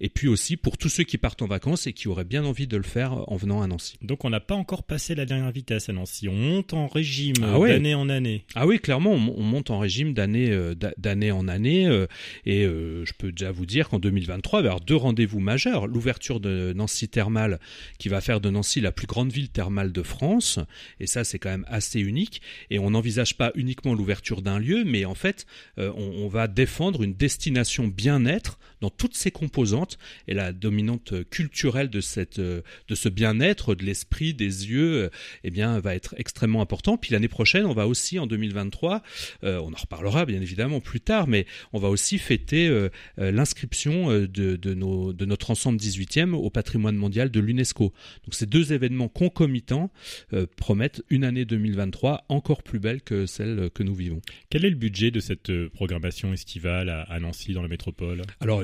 et 0.00 0.08
puis 0.08 0.28
aussi 0.28 0.56
pour 0.56 0.78
tous 0.78 0.88
ceux 0.88 1.04
qui 1.04 1.18
partent 1.18 1.42
en 1.42 1.46
vacances 1.46 1.86
et 1.86 1.92
qui 1.92 2.08
auraient 2.08 2.24
bien 2.24 2.44
envie 2.44 2.66
de 2.66 2.76
le 2.76 2.82
faire 2.82 3.30
en 3.30 3.36
venant 3.36 3.62
à 3.62 3.66
Nancy. 3.66 3.98
Donc 4.02 4.24
on 4.24 4.30
n'a 4.30 4.40
pas 4.40 4.54
encore 4.54 4.82
passé 4.82 5.14
la 5.14 5.26
dernière 5.26 5.52
vitesse 5.52 5.88
à 5.88 5.92
Nancy. 5.92 6.28
On 6.28 6.34
monte 6.34 6.74
en 6.74 6.86
régime 6.86 7.34
ah 7.42 7.58
d'année 7.58 7.94
en 7.94 8.08
année. 8.08 8.44
Ah 8.54 8.66
oui, 8.66 8.78
clairement, 8.78 9.12
on, 9.12 9.42
monte 9.42 9.70
en 9.70 9.78
régime 9.78 10.12
d'année 10.12 10.50
euh, 10.50 10.74
d'année 10.98 11.30
en 11.30 11.48
année, 11.48 11.86
euh, 11.86 12.06
et 12.46 12.62
je 12.62 13.12
peux 13.18 13.32
déjà 13.32 13.52
vous 13.52 13.66
dire 13.66 13.88
qu'en 13.88 13.98
2023, 13.98 14.60
il 14.60 14.62
va 14.62 14.66
y 14.66 14.68
avoir 14.68 14.80
deux 14.80 14.96
rendez-vous 14.96 15.19
vous 15.26 15.40
majeur. 15.40 15.86
L'ouverture 15.86 16.40
de 16.40 16.72
Nancy 16.74 17.08
Thermal, 17.08 17.60
qui 17.98 18.08
va 18.08 18.20
faire 18.20 18.40
de 18.40 18.50
Nancy 18.50 18.80
la 18.80 18.92
plus 18.92 19.06
grande 19.06 19.32
ville 19.32 19.48
thermale 19.48 19.92
de 19.92 20.02
France, 20.02 20.58
et 20.98 21.06
ça 21.06 21.24
c'est 21.24 21.38
quand 21.38 21.50
même 21.50 21.66
assez 21.68 22.00
unique. 22.00 22.42
Et 22.70 22.78
on 22.78 22.90
n'envisage 22.90 23.36
pas 23.36 23.52
uniquement 23.54 23.94
l'ouverture 23.94 24.42
d'un 24.42 24.58
lieu, 24.58 24.84
mais 24.84 25.04
en 25.04 25.14
fait, 25.14 25.46
euh, 25.78 25.92
on, 25.94 26.28
va 26.28 26.46
défendre 26.46 27.02
une 27.02 27.14
destination 27.14 27.88
bien-être 27.88 28.58
dans 28.80 28.90
toutes 28.90 29.16
ses 29.16 29.30
composantes. 29.30 29.98
Et 30.28 30.34
la 30.34 30.52
dominante 30.52 31.28
culturelle 31.30 31.90
de 31.90 32.00
cette, 32.00 32.38
euh, 32.38 32.62
de 32.88 32.94
ce 32.94 33.08
bien-être, 33.08 33.74
de 33.74 33.84
l'esprit, 33.84 34.34
des 34.34 34.68
yeux, 34.68 35.04
euh, 35.04 35.10
eh 35.44 35.50
bien, 35.50 35.80
va 35.80 35.94
être 35.94 36.14
extrêmement 36.18 36.62
important. 36.62 36.96
Puis 36.96 37.12
l'année 37.12 37.28
prochaine, 37.28 37.66
on 37.66 37.74
va 37.74 37.86
aussi 37.86 38.18
en 38.18 38.26
2023, 38.26 39.02
on 39.42 39.72
en 39.72 39.76
reparlera 39.76 40.24
bien 40.24 40.40
évidemment 40.40 40.80
plus 40.80 41.00
tard, 41.00 41.26
mais 41.26 41.46
on 41.72 41.78
va 41.78 41.88
aussi 41.88 42.18
fêter 42.18 42.88
l'inscription 43.16 44.10
de, 44.10 44.26
de 44.26 44.74
nos 44.74 45.09
de 45.12 45.24
notre 45.24 45.50
ensemble 45.50 45.78
18e 45.78 46.32
au 46.32 46.50
patrimoine 46.50 46.96
mondial 46.96 47.30
de 47.30 47.40
l'UNESCO. 47.40 47.92
Donc 48.24 48.34
ces 48.34 48.46
deux 48.46 48.72
événements 48.72 49.08
concomitants 49.08 49.90
euh, 50.32 50.46
promettent 50.56 51.02
une 51.10 51.24
année 51.24 51.44
2023 51.44 52.24
encore 52.28 52.62
plus 52.62 52.78
belle 52.78 53.02
que 53.02 53.26
celle 53.26 53.70
que 53.70 53.82
nous 53.82 53.94
vivons. 53.94 54.20
Quel 54.48 54.64
est 54.64 54.70
le 54.70 54.76
budget 54.76 55.10
de 55.10 55.20
cette 55.20 55.50
euh, 55.50 55.68
programmation 55.70 56.32
estivale 56.32 56.88
à, 56.88 57.20
Nancy 57.20 57.52
dans 57.52 57.62
la 57.62 57.68
métropole? 57.68 58.22
Alors 58.40 58.62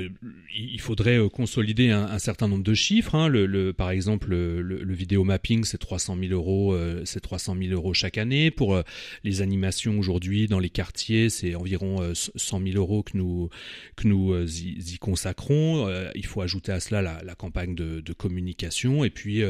il 0.54 0.80
faudrait 0.80 1.18
euh, 1.18 1.28
consolider 1.28 1.90
un, 1.90 2.18
certain 2.18 2.48
nombre 2.48 2.64
de 2.64 2.74
chiffres. 2.74 3.14
Hein. 3.14 3.28
Le, 3.28 3.72
par 3.72 3.90
exemple 3.90 4.30
le, 4.30 4.94
vidéo 4.96 5.24
mapping 5.24 5.64
c'est 5.64 5.78
300 5.78 6.16
000 6.18 6.32
euros, 6.32 6.76
c'est 7.04 7.20
300 7.20 7.56
000 7.60 7.72
euros 7.72 7.92
chaque 7.92 8.18
année. 8.18 8.50
Pour 8.50 8.82
les 9.24 9.42
animations 9.42 9.98
aujourd'hui 9.98 10.46
dans 10.46 10.58
les 10.58 10.70
quartiers 10.70 11.28
c'est 11.28 11.54
environ 11.54 12.14
100 12.14 12.62
000 12.62 12.76
euros 12.76 13.02
que 13.02 13.16
nous 13.16 13.50
que 13.96 14.08
nous 14.08 14.34
y, 14.34 14.98
consacrons. 14.98 15.88
il 16.14 16.25
il 16.26 16.28
faut 16.28 16.42
ajouter 16.42 16.72
à 16.72 16.80
cela 16.80 17.02
la, 17.22 17.34
campagne 17.34 17.74
de, 17.74 18.12
communication 18.12 19.04
et 19.04 19.10
puis 19.10 19.42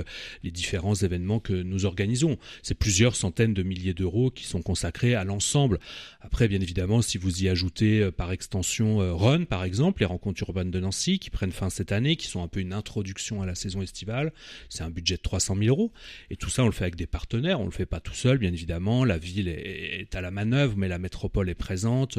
les 0.42 0.50
différents 0.50 0.95
événements 0.95 1.40
que 1.40 1.54
nous 1.54 1.87
organisons. 1.87 2.37
C'est 2.62 2.75
plusieurs 2.75 3.16
centaines 3.16 3.54
de 3.54 3.62
milliers 3.62 3.95
d'euros 3.95 4.30
qui 4.30 4.45
sont 4.45 4.62
consacrés 4.62 5.14
à 5.14 5.25
l'ensemble. 5.25 5.78
Après, 6.21 6.49
bien 6.49 6.61
évidemment, 6.61 7.00
si 7.02 7.18
vous 7.18 7.42
y 7.42 7.49
ajoutez 7.49 8.11
par 8.11 8.33
extension 8.33 9.16
Run, 9.16 9.45
par 9.45 9.64
exemple, 9.64 10.00
les 10.00 10.06
rencontres 10.06 10.42
urbaines 10.42 10.71
de 10.71 10.80
Nancy 10.80 11.18
qui 11.18 11.30
prennent 11.30 11.52
fin 11.52 11.71
cette 11.71 11.92
année, 11.92 12.16
qui 12.16 12.26
sont 12.26 12.42
un 12.42 12.49
peu 12.49 12.61
une 12.61 12.73
introduction 12.73 13.42
à 13.42 13.47
la 13.47 13.54
saison 13.54 13.80
estivale, 13.83 14.33
c'est 14.68 14.83
un 14.83 14.90
budget 14.90 15.16
de 15.16 15.23
300 15.23 15.56
000 15.56 15.68
euros. 15.68 15.92
Et 16.30 16.37
tout 16.37 16.50
ça, 16.50 16.62
on 16.62 16.66
le 16.66 16.73
fait 16.73 16.85
avec 16.85 16.97
des 16.97 17.06
partenaires, 17.06 17.61
on 17.61 17.64
le 17.64 17.71
fait 17.71 17.87
pas 17.87 18.00
tout 18.00 18.14
seul, 18.14 18.38
bien 18.38 18.52
évidemment. 18.52 19.04
La 19.04 19.18
ville 19.18 19.49
est 19.49 20.14
à 20.14 20.21
la 20.21 20.30
manœuvre, 20.30 20.76
mais 20.76 20.88
la 20.88 20.99
métropole 20.99 21.49
est 21.49 21.54
présente. 21.54 22.18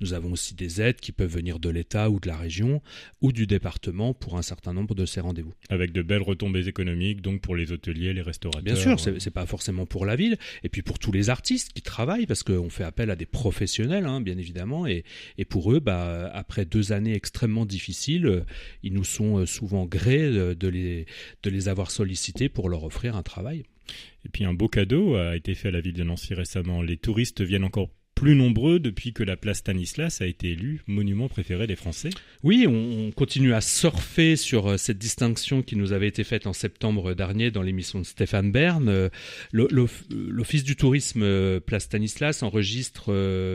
Nous 0.00 0.12
avons 0.12 0.32
aussi 0.32 0.54
des 0.54 0.80
aides 0.80 1.00
qui 1.00 1.12
peuvent 1.12 1.32
venir 1.32 1.58
de 1.58 1.70
l'État 1.70 2.10
ou 2.10 2.20
de 2.20 2.28
la 2.28 2.36
région 2.36 2.82
ou 3.20 3.32
du 3.32 3.46
département 3.46 3.95
pour 4.14 4.36
un 4.36 4.42
certain 4.42 4.72
nombre 4.72 4.94
de 4.94 5.06
ces 5.06 5.20
rendez-vous. 5.20 5.54
Avec 5.68 5.92
de 5.92 6.02
belles 6.02 6.22
retombées 6.22 6.68
économiques, 6.68 7.22
donc 7.22 7.40
pour 7.40 7.56
les 7.56 7.72
hôteliers, 7.72 8.12
les 8.12 8.22
restaurateurs. 8.22 8.62
Bien 8.62 8.76
sûr, 8.76 9.00
c'est, 9.00 9.12
n'est 9.12 9.32
pas 9.32 9.46
forcément 9.46 9.86
pour 9.86 10.06
la 10.06 10.16
ville, 10.16 10.36
et 10.62 10.68
puis 10.68 10.82
pour 10.82 10.98
tous 10.98 11.12
les 11.12 11.30
artistes 11.30 11.72
qui 11.72 11.82
travaillent, 11.82 12.26
parce 12.26 12.42
qu'on 12.42 12.70
fait 12.70 12.84
appel 12.84 13.10
à 13.10 13.16
des 13.16 13.26
professionnels, 13.26 14.06
hein, 14.06 14.20
bien 14.20 14.38
évidemment, 14.38 14.86
et, 14.86 15.04
et 15.38 15.44
pour 15.44 15.72
eux, 15.72 15.80
bah, 15.80 16.30
après 16.32 16.64
deux 16.64 16.92
années 16.92 17.14
extrêmement 17.14 17.66
difficiles, 17.66 18.44
ils 18.82 18.92
nous 18.92 19.04
sont 19.04 19.38
euh, 19.38 19.46
souvent 19.46 19.86
grés 19.86 20.30
de 20.30 20.68
les, 20.68 21.06
de 21.42 21.50
les 21.50 21.68
avoir 21.68 21.90
sollicités 21.90 22.48
pour 22.48 22.68
leur 22.68 22.84
offrir 22.84 23.16
un 23.16 23.22
travail. 23.22 23.64
Et 24.24 24.28
puis 24.28 24.44
un 24.44 24.54
beau 24.54 24.68
cadeau 24.68 25.14
a 25.14 25.36
été 25.36 25.54
fait 25.54 25.68
à 25.68 25.70
la 25.70 25.80
ville 25.80 25.94
de 25.94 26.02
Nancy 26.02 26.34
récemment. 26.34 26.82
Les 26.82 26.96
touristes 26.96 27.42
viennent 27.42 27.64
encore 27.64 27.90
plus 28.16 28.34
nombreux 28.34 28.80
depuis 28.80 29.12
que 29.12 29.22
la 29.22 29.36
place 29.36 29.58
Stanislas 29.58 30.22
a 30.22 30.26
été 30.26 30.52
élue 30.52 30.80
monument 30.86 31.28
préféré 31.28 31.66
des 31.66 31.76
Français. 31.76 32.08
Oui, 32.42 32.66
on, 32.66 33.10
continue 33.10 33.52
à 33.52 33.60
surfer 33.60 34.36
sur 34.36 34.68
euh, 34.68 34.76
cette 34.78 34.96
distinction 34.96 35.62
qui 35.62 35.76
nous 35.76 35.92
avait 35.92 36.08
été 36.08 36.24
faite 36.24 36.46
en 36.46 36.54
septembre 36.54 37.12
dernier 37.12 37.50
dans 37.50 37.60
l'émission 37.60 37.98
de 38.00 38.04
Stéphane 38.04 38.50
Bern. 38.50 38.88
Euh, 38.88 39.10
L'Office 39.52 40.64
du 40.64 40.76
tourisme 40.76 41.22
euh, 41.22 41.60
place 41.60 41.84
Stanislas 41.84 42.42
enregistre, 42.42 43.12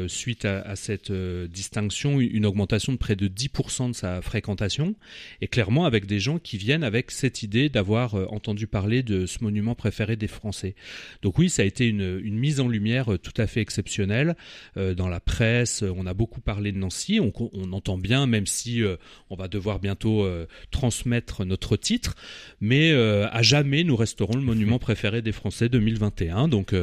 suite 0.07 0.45
à, 0.45 0.75
cette 0.75 1.11
distinction, 1.11 2.19
une 2.19 2.45
augmentation 2.45 2.93
de 2.93 2.97
près 2.97 3.15
de 3.15 3.27
10% 3.27 3.89
de 3.89 3.95
sa 3.95 4.21
fréquentation, 4.21 4.95
et 5.41 5.47
clairement 5.47 5.85
avec 5.85 6.05
des 6.05 6.19
gens 6.19 6.37
qui 6.37 6.57
viennent 6.57 6.83
avec 6.83 7.09
cette 7.09 7.41
idée 7.41 7.69
d'avoir 7.69 8.13
entendu 8.31 8.67
parler 8.67 9.01
de 9.01 9.25
ce 9.25 9.43
monument 9.43 9.73
préféré 9.73 10.15
des 10.15 10.27
Français. 10.27 10.75
Donc 11.23 11.39
oui, 11.39 11.49
ça 11.49 11.63
a 11.63 11.65
été 11.65 11.87
une, 11.87 12.21
une 12.23 12.37
mise 12.37 12.59
en 12.59 12.67
lumière 12.67 13.17
tout 13.21 13.33
à 13.37 13.47
fait 13.47 13.61
exceptionnelle. 13.61 14.35
Euh, 14.77 14.93
dans 14.93 15.07
la 15.07 15.19
presse. 15.19 15.83
On 15.83 16.05
a 16.05 16.13
beaucoup 16.13 16.41
parlé 16.41 16.71
de 16.71 16.77
Nancy. 16.77 17.19
On, 17.19 17.31
entend 17.73 17.97
bien, 17.97 18.25
même 18.25 18.45
si 18.45 18.81
euh, 18.81 18.95
on 19.29 19.35
va 19.35 19.47
devoir 19.47 19.79
bientôt 19.79 20.23
euh, 20.23 20.47
transmettre 20.71 21.45
notre 21.45 21.75
titre. 21.77 22.15
Mais 22.59 22.91
à 22.93 23.41
jamais, 23.41 23.83
nous 23.83 23.95
resterons 23.95 24.35
le 24.35 24.41
monument 24.41 24.79
préféré 24.79 25.21
des 25.21 25.31
Français 25.31 25.69
2021. 25.69 26.47
Donc, 26.47 26.73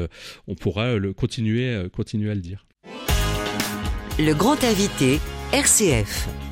on 0.46 0.54
pourra 0.54 0.96
le 0.96 1.12
continuer, 1.12 1.88
continuer 1.92 2.30
à 2.30 2.34
le 2.34 2.40
dire. 2.40 2.66
Le 4.18 4.32
grand 4.32 4.62
invité, 4.64 5.20
RCF. 5.52 6.47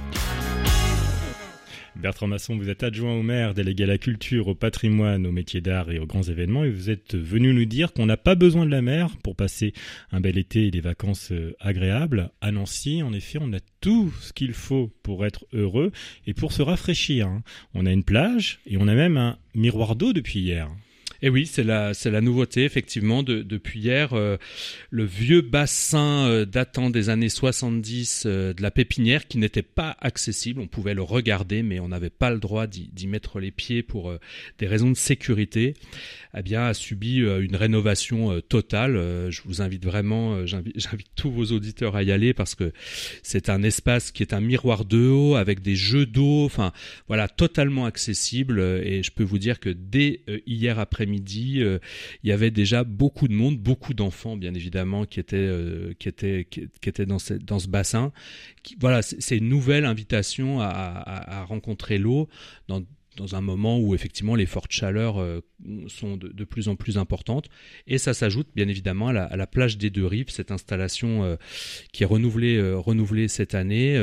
Bertrand 2.01 2.27
Masson, 2.27 2.57
vous 2.57 2.69
êtes 2.69 2.83
adjoint 2.83 3.15
au 3.15 3.23
maire, 3.23 3.55
délégué 3.55 3.85
à 3.85 3.87
la 3.87 3.99
culture, 3.99 4.49
au 4.49 4.55
patrimoine, 4.55 5.27
aux 5.27 5.33
métiers 5.33 5.63
d'art 5.63 5.91
et 5.91 5.99
aux 5.99 6.07
grands 6.07 6.23
événements, 6.23 6.65
et 6.65 6.71
vous 6.71 6.91
êtes 6.91 7.15
venu 7.15 7.55
nous 7.55 7.65
dire 7.65 7.93
qu'on 7.93 8.07
n'a 8.07 8.19
pas 8.19 8.35
besoin 8.35 8.67
de 8.67 8.71
la 8.71 8.83
mer 8.83 9.17
pour 9.23 9.35
passer 9.35 9.73
un 10.13 10.21
bel 10.21 10.37
été 10.37 10.67
et 10.67 10.71
des 10.71 10.81
vacances 10.81 11.33
euh, 11.33 11.57
agréables. 11.59 12.31
À 12.41 12.53
Nancy, 12.53 13.03
en 13.03 13.13
effet, 13.13 13.39
on 13.41 13.53
a 13.53 13.61
tout 13.81 14.13
ce 14.21 14.33
qu'il 14.33 14.53
faut 14.53 14.93
pour 15.03 15.25
être 15.25 15.47
heureux 15.53 15.91
et 16.27 16.35
pour 16.35 16.53
se 16.53 16.63
rafraîchir. 16.63 17.29
Hein. 17.29 17.43
On 17.75 17.87
a 17.87 17.93
une 17.93 18.05
plage 18.05 18.61
et 18.67 18.77
on 18.77 18.89
a 18.89 18.95
même 18.95 19.17
un 19.17 19.39
miroir 19.55 19.97
d'eau 19.97 20.13
depuis 20.13 20.41
hier. 20.41 20.71
Et 21.23 21.31
oui, 21.31 21.47
c'est 21.47 21.65
la, 21.65 21.95
c'est 21.95 22.11
la 22.11 22.21
nouveauté, 22.21 22.65
effectivement, 22.65 23.23
de, 23.23 23.43
depuis 23.43 23.81
hier. 23.81 24.13
Euh, 24.13 24.37
le 24.91 25.05
vieux 25.05 25.41
bassin 25.41 26.27
euh, 26.27 26.45
datant 26.45 26.91
des 26.91 27.09
années 27.09 27.29
70 27.29 28.25
euh, 28.27 28.53
de 28.53 28.63
la 28.63 28.71
pépinière 28.71 29.27
qui 29.27 29.39
n'était 29.39 29.63
pas 29.63 29.97
accessible. 30.01 30.61
On 30.61 30.67
pouvait 30.67 30.95
le 30.95 31.03
regarder, 31.03 31.63
mais 31.63 31.81
on 31.81 31.89
n'avait 31.89 32.11
pas 32.11 32.31
le 32.31 32.39
droit 32.39 32.67
d'y, 32.67 33.07
mettre 33.07 33.39
les 33.39 33.53
pieds 33.53 33.85
pour 33.85 34.13
des 34.59 34.67
raisons 34.67 34.91
de 34.91 34.97
sécurité. 34.97 35.75
Eh 36.37 36.43
bien, 36.43 36.65
a 36.67 36.75
subi 36.75 37.19
une 37.19 37.55
rénovation 37.55 38.41
totale. 38.41 38.95
je 39.31 39.41
vous 39.45 39.63
invite 39.63 39.85
vraiment, 39.85 40.45
j'invite, 40.45 40.75
j'invite 40.81 41.07
tous 41.15 41.31
vos 41.31 41.53
auditeurs 41.53 41.95
à 41.95 42.03
y 42.03 42.11
aller 42.11 42.35
parce 42.35 42.57
que 42.57 42.73
c'est 43.23 43.49
un 43.49 43.63
espace 43.63 44.11
qui 44.11 44.25
est 44.25 44.35
un 44.35 44.41
miroir 44.41 44.85
de 44.85 45.07
haut 45.07 45.37
avec 45.37 45.61
des 45.61 45.77
jeux 45.77 46.05
d'eau. 46.05 46.45
Enfin, 46.45 46.73
voilà, 47.07 47.29
totalement 47.29 47.87
accessible. 47.87 48.59
Et 48.83 49.05
je 49.05 49.13
peux 49.13 49.23
vous 49.23 49.39
dire 49.39 49.61
que 49.61 49.71
dès 49.71 50.23
hier 50.47 50.81
après 50.81 51.06
midi 51.07 51.63
euh, 51.63 51.79
il 52.23 52.31
y 52.31 52.33
avait 52.33 52.51
déjà 52.51 52.85
beaucoup 52.85 53.29
de 53.29 53.35
monde, 53.35 53.59
beaucoup 53.59 53.95
d'enfants, 53.95 54.37
bien 54.37 54.55
évidemment, 54.55 55.05
qui 55.05 55.21
étaient, 55.21 55.37
euh, 55.37 55.93
qui 55.99 56.09
étaient, 56.09 56.47
qui, 56.51 56.69
étaient 56.85 57.07
dans, 57.07 57.19
ce, 57.19 57.35
dans 57.35 57.59
ce 57.59 57.69
bassin. 57.69 58.13
voilà, 58.81 59.03
c'est 59.03 59.39
une 59.39 59.49
nouvelle 59.49 59.85
invitation 59.85 60.61
à, 60.61 61.45
rencontrer 61.49 61.99
l'eau 61.99 62.29
dans, 62.69 62.83
dans 63.17 63.35
un 63.35 63.41
moment 63.41 63.79
où 63.79 63.95
effectivement 63.95 64.35
les 64.35 64.47
fortes 64.47 64.73
chaleurs 64.73 65.19
euh, 65.21 65.41
sont 65.87 66.17
de, 66.17 66.45
plus 66.45 66.69
en 66.69 66.77
plus 66.77 66.99
importantes. 66.99 67.49
Et 67.87 67.99
ça 67.99 68.15
s'ajoute 68.15 68.49
bien 68.55 68.69
évidemment 68.69 69.09
à 69.09 69.37
la, 69.37 69.47
plage 69.47 69.79
des 69.79 69.91
deux 69.91 70.07
rives, 70.07 70.31
cette 70.31 70.51
installation 70.51 71.39
qui 71.93 72.03
est 72.03 72.07
renouvelée, 72.07 72.61
renouvelée 72.75 73.29
cette 73.29 73.55
année 73.55 73.97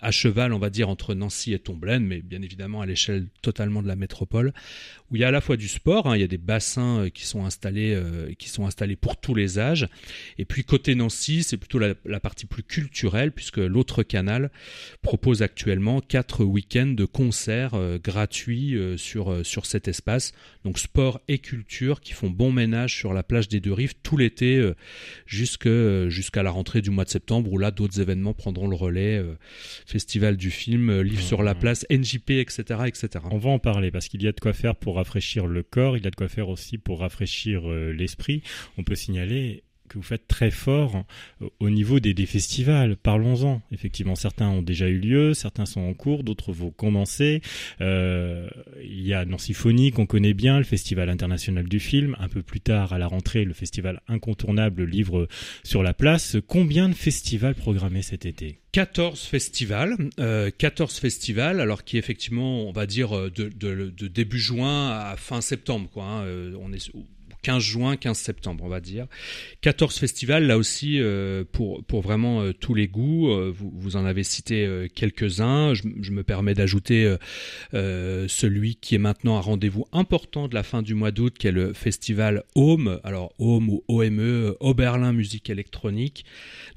à 0.00 0.10
cheval, 0.10 0.52
on 0.52 0.58
va 0.58 0.70
dire, 0.70 0.88
entre 0.88 1.14
Nancy 1.14 1.52
et 1.52 1.58
Tomblaine, 1.58 2.04
mais 2.04 2.20
bien 2.20 2.42
évidemment 2.42 2.80
à 2.80 2.86
l'échelle 2.86 3.26
totalement 3.42 3.82
de 3.82 3.88
la 3.88 3.96
métropole, 3.96 4.52
où 5.10 5.16
il 5.16 5.20
y 5.20 5.24
a 5.24 5.28
à 5.28 5.30
la 5.30 5.40
fois 5.40 5.56
du 5.56 5.68
sport, 5.68 6.06
hein, 6.06 6.16
il 6.16 6.20
y 6.20 6.24
a 6.24 6.28
des 6.28 6.38
bassins 6.38 7.00
euh, 7.00 7.08
qui 7.10 7.24
sont 7.24 7.44
installés, 7.44 7.94
euh, 7.94 8.32
qui 8.38 8.48
sont 8.48 8.66
installés 8.66 8.96
pour 8.96 9.16
tous 9.16 9.34
les 9.34 9.58
âges, 9.58 9.88
et 10.38 10.44
puis 10.44 10.64
côté 10.64 10.94
Nancy, 10.94 11.42
c'est 11.42 11.56
plutôt 11.56 11.78
la, 11.78 12.20
partie 12.20 12.46
plus 12.46 12.62
culturelle, 12.62 13.32
puisque 13.32 13.58
l'autre 13.58 14.02
canal 14.02 14.50
propose 15.02 15.42
actuellement 15.42 16.00
quatre 16.00 16.44
week-ends 16.44 16.86
de 16.94 17.04
concerts 17.04 17.74
euh, 17.74 17.98
gratuits 18.02 18.76
sur, 18.96 19.44
sur 19.44 19.66
cet 19.66 19.88
espace, 19.88 20.32
donc 20.64 20.78
sport 20.78 21.20
et 21.28 21.38
culture 21.38 22.00
qui 22.00 22.12
font 22.12 22.30
bon 22.30 22.52
ménage 22.52 22.96
sur 22.96 23.12
la 23.12 23.22
plage 23.22 23.48
des 23.48 23.60
deux 23.60 23.72
rives 23.72 23.94
tout 24.02 24.16
l'été 24.16 24.72
jusqu'à 25.26 26.42
la 26.42 26.50
rentrée 26.50 26.82
du 26.82 26.90
mois 26.90 27.04
de 27.04 27.10
septembre, 27.10 27.52
où 27.52 27.58
là 27.58 27.70
d'autres 27.70 28.00
événements 28.00 28.34
prendront 28.34 28.68
le 28.68 28.76
relais 28.76 29.22
festival 29.86 30.36
du 30.36 30.50
film, 30.50 30.90
euh, 30.90 31.02
livre 31.02 31.22
sur 31.22 31.42
la 31.42 31.54
place, 31.54 31.86
NJP, 31.90 32.30
etc., 32.30 32.62
etc. 32.86 33.08
On 33.30 33.38
va 33.38 33.50
en 33.50 33.58
parler 33.58 33.90
parce 33.90 34.08
qu'il 34.08 34.22
y 34.22 34.28
a 34.28 34.32
de 34.32 34.40
quoi 34.40 34.52
faire 34.52 34.76
pour 34.76 34.96
rafraîchir 34.96 35.46
le 35.46 35.62
corps, 35.62 35.96
il 35.96 36.04
y 36.04 36.06
a 36.06 36.10
de 36.10 36.16
quoi 36.16 36.28
faire 36.28 36.48
aussi 36.48 36.78
pour 36.78 37.00
rafraîchir 37.00 37.70
euh, 37.70 37.92
l'esprit. 37.92 38.42
On 38.78 38.84
peut 38.84 38.94
signaler 38.94 39.64
que 39.88 39.98
vous 39.98 40.02
faites 40.02 40.26
très 40.26 40.50
fort 40.50 41.04
euh, 41.42 41.48
au 41.60 41.70
niveau 41.70 42.00
des, 42.00 42.14
festivals. 42.26 42.96
Parlons-en. 42.96 43.60
Effectivement, 43.70 44.14
certains 44.14 44.48
ont 44.48 44.62
déjà 44.62 44.88
eu 44.88 44.98
lieu, 44.98 45.34
certains 45.34 45.66
sont 45.66 45.82
en 45.82 45.94
cours, 45.94 46.24
d'autres 46.24 46.52
vont 46.52 46.70
commencer. 46.70 47.42
Euh, 47.80 48.48
il 48.82 49.06
y 49.06 49.14
a 49.14 49.24
Nancy 49.24 49.54
qu'on 49.92 50.06
connaît 50.06 50.34
bien, 50.34 50.58
le 50.58 50.64
Festival 50.64 51.08
international 51.08 51.68
du 51.68 51.80
film. 51.80 52.16
Un 52.18 52.28
peu 52.28 52.42
plus 52.42 52.60
tard, 52.60 52.92
à 52.92 52.98
la 52.98 53.06
rentrée, 53.06 53.44
le 53.44 53.54
festival 53.54 54.00
incontournable 54.08 54.84
Livre 54.84 55.28
sur 55.62 55.82
la 55.82 55.94
place. 55.94 56.36
Combien 56.46 56.88
de 56.88 56.94
festivals 56.94 57.54
programmés 57.54 58.02
cet 58.02 58.26
été? 58.26 58.60
14 58.74 59.20
festivals, 59.20 59.96
euh, 60.18 60.50
14 60.50 60.98
festivals, 60.98 61.60
alors 61.60 61.84
qui 61.84 61.96
effectivement, 61.96 62.68
on 62.68 62.72
va 62.72 62.86
dire 62.86 63.16
euh, 63.16 63.30
de, 63.30 63.48
de, 63.48 64.08
début 64.08 64.40
juin 64.40 64.90
à 64.90 65.14
fin 65.16 65.40
septembre, 65.40 65.88
quoi. 65.92 66.04
Hein. 66.04 66.52
on 66.60 66.72
est 66.72 66.90
15 67.44 67.62
juin, 67.62 67.96
15 67.96 68.16
septembre, 68.16 68.64
on 68.64 68.68
va 68.68 68.80
dire. 68.80 69.06
14 69.60 69.98
festivals, 69.98 70.46
là 70.46 70.56
aussi, 70.56 70.98
euh, 70.98 71.44
pour, 71.52 71.84
vraiment 72.00 72.40
euh, 72.40 72.52
tous 72.52 72.74
les 72.74 72.88
goûts. 72.88 73.30
Euh, 73.30 73.52
vous, 73.54 73.96
en 73.96 74.06
avez 74.06 74.24
cité 74.24 74.88
quelques-uns. 74.94 75.74
Je, 75.74 75.82
je, 76.00 76.10
me 76.10 76.24
permets 76.24 76.54
d'ajouter 76.54 77.14
celui 77.72 78.76
qui 78.76 78.94
est 78.94 78.98
maintenant 78.98 79.36
un 79.36 79.40
rendez-vous 79.40 79.86
important 79.92 80.48
de 80.48 80.54
la 80.54 80.62
fin 80.62 80.80
du 80.82 80.94
mois 80.94 81.10
d'août, 81.10 81.36
qui 81.38 81.46
est 81.46 81.52
le 81.52 81.74
festival 81.74 82.44
Home. 82.54 82.98
Alors, 83.04 83.34
Home 83.38 83.68
ou 83.68 83.84
OME, 83.88 84.56
Oberlin 84.60 85.12
Musique 85.12 85.50
Électronique 85.50 86.24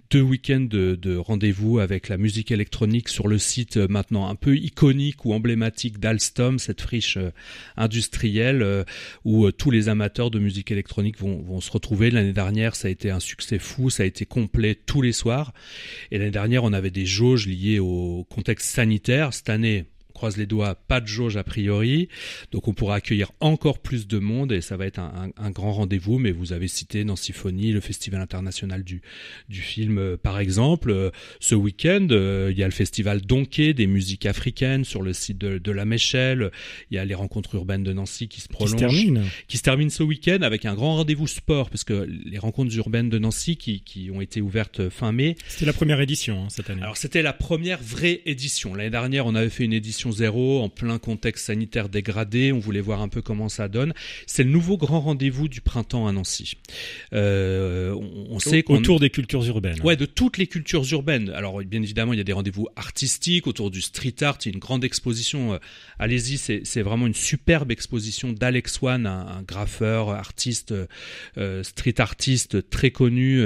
deux 0.09 0.21
week-ends 0.21 0.67
de, 0.69 1.17
rendez-vous 1.17 1.79
avec 1.79 2.09
la 2.09 2.17
musique 2.17 2.51
électronique 2.51 3.09
sur 3.09 3.27
le 3.27 3.37
site 3.37 3.77
euh, 3.77 3.87
maintenant 3.89 4.27
un 4.27 4.35
peu 4.35 4.55
iconique 4.55 5.25
ou 5.25 5.33
emblématique 5.33 5.99
d'Alstom, 5.99 6.59
cette 6.59 6.81
friche 6.81 7.17
euh, 7.17 7.31
industrielle 7.75 8.61
euh, 8.61 8.83
où 9.25 9.51
tous 9.51 9.71
les 9.71 9.89
amateurs 9.89 10.31
de 10.31 10.39
musique 10.39 10.71
électronique 10.71 11.19
vont, 11.19 11.41
vont 11.41 11.61
se 11.61 11.71
retrouver. 11.71 12.11
L'année 12.11 12.33
dernière, 12.33 12.75
ça 12.75 12.87
a 12.87 12.91
été 12.91 13.11
un 13.11 13.19
succès 13.19 13.59
fou, 13.59 13.89
ça 13.89 14.03
a 14.03 14.05
été 14.05 14.25
complet 14.25 14.75
tous 14.75 15.01
les 15.01 15.11
soirs. 15.11 15.53
Et 16.11 16.17
l'année 16.17 16.31
dernière, 16.31 16.63
on 16.63 16.73
avait 16.73 16.91
des 16.91 17.05
jauges 17.05 17.47
liées 17.47 17.79
au 17.79 18.25
contexte 18.29 18.69
sanitaire. 18.69 19.33
Cette 19.33 19.49
année, 19.49 19.85
croise 20.17 20.35
les 20.35 20.47
doigts, 20.47 20.75
pas 20.75 20.99
de 20.99 21.07
jauge 21.07 21.37
a 21.37 21.43
priori. 21.43 22.09
Donc 22.51 22.67
on 22.67 22.73
pourra 22.73 22.95
accueillir 22.95 23.31
encore 23.39 23.79
plus 23.79 24.07
de 24.07 24.17
monde 24.17 24.51
et 24.51 24.61
ça 24.61 24.75
va 24.75 24.87
être 24.87 24.99
un, 24.99 25.29
un, 25.37 25.51
grand 25.51 25.71
rendez-vous. 25.71 26.17
Mais 26.17 26.31
vous 26.31 26.53
avez 26.53 26.67
cité 26.67 27.03
Nancy 27.03 27.33
Symphonie, 27.33 27.71
le 27.71 27.81
Festival 27.81 28.19
international 28.19 28.83
du, 28.83 29.01
du 29.47 29.61
film, 29.61 29.99
euh, 29.99 30.17
par 30.17 30.39
exemple. 30.39 30.89
Euh, 30.89 31.11
ce 31.39 31.53
week-end, 31.53 32.07
euh, 32.09 32.49
il 32.51 32.57
y 32.57 32.63
a 32.63 32.65
le 32.65 32.71
festival 32.71 33.21
Donkey 33.21 33.73
des 33.73 33.85
musiques 33.85 34.25
africaines 34.25 34.83
sur 34.83 35.03
le 35.03 35.13
site 35.13 35.37
de, 35.37 35.59
de 35.59 35.71
la 35.71 35.85
Méchelle. 35.85 36.51
Il 36.89 36.95
y 36.95 36.97
a 36.97 37.05
les 37.05 37.13
rencontres 37.13 37.53
urbaines 37.55 37.83
de 37.83 37.93
Nancy 37.93 38.27
qui 38.27 38.41
se 38.41 38.47
prolongent. 38.47 38.75
Qui 38.75 38.77
se 38.77 38.87
terminent. 38.89 39.21
Qui 39.47 39.57
se 39.57 39.63
terminent 39.63 39.91
ce 39.91 40.03
week-end 40.03 40.39
avec 40.41 40.65
un 40.65 40.73
grand 40.73 40.95
rendez-vous 40.95 41.27
sport 41.27 41.69
parce 41.69 41.83
que 41.83 42.07
les 42.25 42.39
rencontres 42.39 42.75
urbaines 42.75 43.09
de 43.09 43.19
Nancy 43.19 43.55
qui, 43.55 43.81
qui 43.81 44.09
ont 44.11 44.21
été 44.21 44.41
ouvertes 44.41 44.89
fin 44.89 45.11
mai. 45.11 45.35
C'était 45.47 45.65
la 45.65 45.73
première 45.73 46.01
édition 46.01 46.45
hein, 46.45 46.47
cette 46.49 46.71
année. 46.71 46.81
Alors 46.81 46.97
c'était 46.97 47.21
la 47.21 47.33
première 47.33 47.81
vraie 47.83 48.21
édition. 48.25 48.73
L'année 48.73 48.89
dernière, 48.89 49.27
on 49.27 49.35
avait 49.35 49.49
fait 49.49 49.65
une 49.65 49.73
édition 49.73 50.06
zéro 50.11 50.61
en 50.61 50.69
plein 50.69 50.99
contexte 50.99 51.45
sanitaire 51.45 51.89
dégradé. 51.89 52.51
On 52.51 52.59
voulait 52.59 52.81
voir 52.81 53.01
un 53.01 53.09
peu 53.09 53.21
comment 53.21 53.49
ça 53.49 53.67
donne. 53.67 53.93
C'est 54.25 54.43
le 54.43 54.49
nouveau 54.49 54.77
grand 54.77 55.01
rendez-vous 55.01 55.47
du 55.47 55.61
printemps 55.61 56.07
à 56.07 56.11
Nancy. 56.11 56.55
Euh, 57.13 57.93
on, 58.29 58.39
sait 58.39 58.63
qu'on 58.63 58.75
autour 58.77 58.99
des 58.99 59.09
cultures 59.09 59.45
urbaines. 59.45 59.81
Ouais, 59.81 59.95
de 59.95 60.05
toutes 60.05 60.37
les 60.37 60.47
cultures 60.47 60.85
urbaines. 60.91 61.29
Alors 61.29 61.61
bien 61.63 61.81
évidemment, 61.81 62.13
il 62.13 62.17
y 62.17 62.21
a 62.21 62.25
des 62.25 62.33
rendez-vous 62.33 62.67
artistiques 62.75 63.47
autour 63.47 63.71
du 63.71 63.81
street 63.81 64.15
art. 64.21 64.37
Il 64.45 64.49
y 64.49 64.51
a 64.51 64.53
une 64.53 64.59
grande 64.59 64.83
exposition. 64.83 65.53
Euh, 65.53 65.57
allez-y, 65.99 66.37
c'est 66.37 66.81
vraiment 66.81 67.07
une 67.07 67.13
superbe 67.13 67.71
exposition 67.71 68.31
d'Alex 68.31 68.81
Wan, 68.81 69.05
un, 69.05 69.43
graffeur, 69.43 70.09
artiste, 70.09 70.73
euh, 71.37 71.63
street 71.63 71.99
artiste 71.99 72.69
très 72.69 72.91
connu 72.91 73.41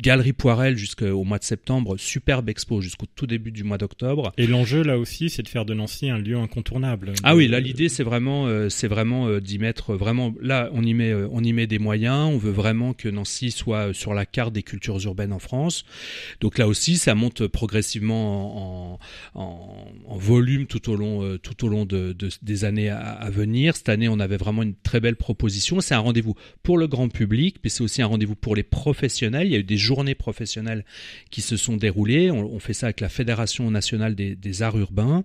Galerie 0.00 0.32
Poirel 0.32 0.76
jusqu'au 0.76 1.24
mois 1.24 1.38
de 1.38 1.44
septembre, 1.44 1.96
superbe 1.98 2.48
expo 2.48 2.80
jusqu'au 2.80 3.06
tout 3.14 3.26
début 3.26 3.50
du 3.50 3.64
mois 3.64 3.78
d'octobre. 3.78 4.32
Et 4.38 4.46
l'enjeu 4.46 4.82
là 4.82 4.98
aussi, 4.98 5.28
c'est 5.30 5.42
de 5.42 5.48
faire 5.48 5.64
de 5.64 5.74
Nancy 5.74 6.08
un 6.10 6.18
lieu 6.18 6.36
incontournable. 6.36 7.12
Ah 7.22 7.34
oui, 7.34 7.48
là 7.48 7.60
l'idée 7.60 7.88
c'est 7.88 8.04
vraiment, 8.04 8.46
euh, 8.46 8.68
c'est 8.68 8.88
vraiment 8.88 9.26
euh, 9.26 9.40
d'y 9.40 9.58
mettre 9.58 9.94
vraiment. 9.94 10.34
Là, 10.40 10.70
on 10.72 10.82
y 10.82 10.94
met, 10.94 11.10
euh, 11.10 11.28
on 11.32 11.42
y 11.42 11.52
met 11.52 11.66
des 11.66 11.78
moyens. 11.78 12.30
On 12.32 12.38
veut 12.38 12.52
vraiment 12.52 12.92
que 12.94 13.08
Nancy 13.08 13.50
soit 13.50 13.92
sur 13.92 14.14
la 14.14 14.26
carte 14.26 14.52
des 14.52 14.62
cultures 14.62 15.04
urbaines 15.04 15.32
en 15.32 15.38
France. 15.38 15.84
Donc 16.40 16.58
là 16.58 16.68
aussi, 16.68 16.96
ça 16.96 17.14
monte 17.14 17.46
progressivement 17.46 18.94
en, 18.94 18.98
en, 19.34 19.92
en 20.06 20.16
volume 20.16 20.66
tout 20.66 20.90
au 20.90 20.96
long, 20.96 21.38
tout 21.38 21.64
au 21.64 21.68
long 21.68 21.84
de, 21.84 22.12
de 22.12 22.28
des 22.42 22.64
années 22.64 22.88
à, 22.88 23.00
à, 23.00 23.30
venir. 23.30 23.76
Cette 23.76 23.88
année, 23.88 24.08
on 24.08 24.20
avait 24.20 24.36
vraiment 24.36 24.62
une 24.62 24.74
très 24.74 25.00
belle 25.00 25.16
proposition. 25.16 25.80
C'est 25.80 25.94
un 25.94 25.98
rendez-vous 25.98 26.34
pour 26.62 26.78
le 26.78 26.86
grand 26.86 27.08
public, 27.08 27.56
mais 27.64 27.70
c'est 27.70 27.82
aussi 27.82 28.02
un 28.02 28.06
rendez-vous 28.06 28.36
pour 28.36 28.54
les 28.54 28.62
professionnels. 28.62 29.46
Il 29.46 29.52
y 29.52 29.56
a 29.56 29.58
eu 29.58 29.64
des 29.64 29.76
journées 29.88 30.14
professionnelles 30.14 30.84
qui 31.30 31.40
se 31.40 31.56
sont 31.56 31.78
déroulées. 31.78 32.30
On, 32.30 32.58
fait 32.58 32.74
ça 32.74 32.86
avec 32.86 33.00
la 33.00 33.08
Fédération 33.08 33.70
nationale 33.70 34.14
des, 34.14 34.62
arts 34.62 34.78
urbains. 34.78 35.24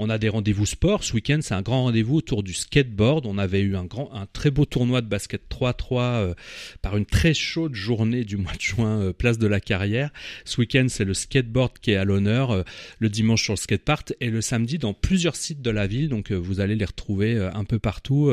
On 0.00 0.10
a 0.10 0.18
des 0.18 0.28
rendez-vous 0.28 0.66
sport. 0.66 1.04
Ce 1.04 1.12
week-end, 1.12 1.38
c'est 1.42 1.54
un 1.54 1.62
grand 1.62 1.84
rendez-vous 1.84 2.16
autour 2.16 2.42
du 2.42 2.52
skateboard. 2.52 3.26
On 3.26 3.38
avait 3.38 3.60
eu 3.60 3.76
un, 3.76 3.84
grand, 3.84 4.12
un 4.12 4.26
très 4.32 4.50
beau 4.50 4.64
tournoi 4.64 5.00
de 5.00 5.06
basket 5.06 5.42
3-3 5.48 6.00
euh, 6.00 6.34
par 6.82 6.96
une 6.96 7.06
très 7.06 7.34
chaude 7.34 7.74
journée 7.74 8.24
du 8.24 8.36
mois 8.36 8.54
de 8.54 8.60
juin, 8.60 9.00
euh, 9.00 9.12
place 9.12 9.38
de 9.38 9.46
la 9.46 9.60
Carrière. 9.60 10.10
Ce 10.44 10.60
week-end, 10.60 10.86
c'est 10.88 11.04
le 11.04 11.14
skateboard 11.14 11.78
qui 11.80 11.92
est 11.92 11.96
à 11.96 12.04
l'honneur. 12.04 12.50
Euh, 12.50 12.62
le 12.98 13.08
dimanche 13.08 13.44
sur 13.44 13.52
le 13.52 13.58
skatepark 13.58 14.14
et 14.20 14.30
le 14.30 14.40
samedi 14.40 14.78
dans 14.78 14.92
plusieurs 14.94 15.36
sites 15.36 15.62
de 15.62 15.70
la 15.70 15.86
ville. 15.86 16.08
Donc 16.08 16.32
vous 16.32 16.58
allez 16.58 16.74
les 16.74 16.84
retrouver 16.84 17.38
un 17.54 17.64
peu 17.64 17.78
partout. 17.78 18.32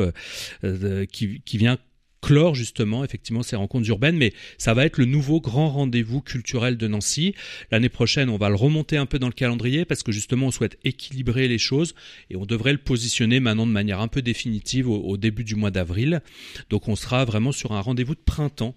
qui, 1.12 1.40
qui 1.44 1.58
vient 1.58 1.78
clore 2.20 2.54
justement 2.54 3.04
effectivement 3.04 3.42
ces 3.42 3.56
rencontres 3.56 3.88
urbaines, 3.88 4.16
mais 4.16 4.32
ça 4.58 4.74
va 4.74 4.84
être 4.84 4.98
le 4.98 5.04
nouveau 5.04 5.40
grand 5.40 5.68
rendez-vous 5.70 6.20
culturel 6.20 6.76
de 6.76 6.88
Nancy. 6.88 7.34
L'année 7.70 7.88
prochaine, 7.88 8.28
on 8.28 8.36
va 8.36 8.48
le 8.48 8.54
remonter 8.54 8.96
un 8.96 9.06
peu 9.06 9.18
dans 9.18 9.28
le 9.28 9.32
calendrier 9.32 9.84
parce 9.84 10.02
que 10.02 10.12
justement 10.12 10.46
on 10.46 10.50
souhaite 10.50 10.78
équilibrer 10.84 11.48
les 11.48 11.58
choses 11.58 11.94
et 12.30 12.36
on 12.36 12.46
devrait 12.46 12.72
le 12.72 12.78
positionner 12.78 13.40
maintenant 13.40 13.66
de 13.66 13.72
manière 13.72 14.00
un 14.00 14.08
peu 14.08 14.22
définitive 14.22 14.88
au, 14.88 15.16
début 15.16 15.44
du 15.44 15.54
mois 15.54 15.70
d'avril. 15.70 16.22
Donc 16.70 16.88
on 16.88 16.96
sera 16.96 17.24
vraiment 17.24 17.52
sur 17.52 17.72
un 17.72 17.80
rendez-vous 17.80 18.14
de 18.14 18.20
printemps. 18.20 18.74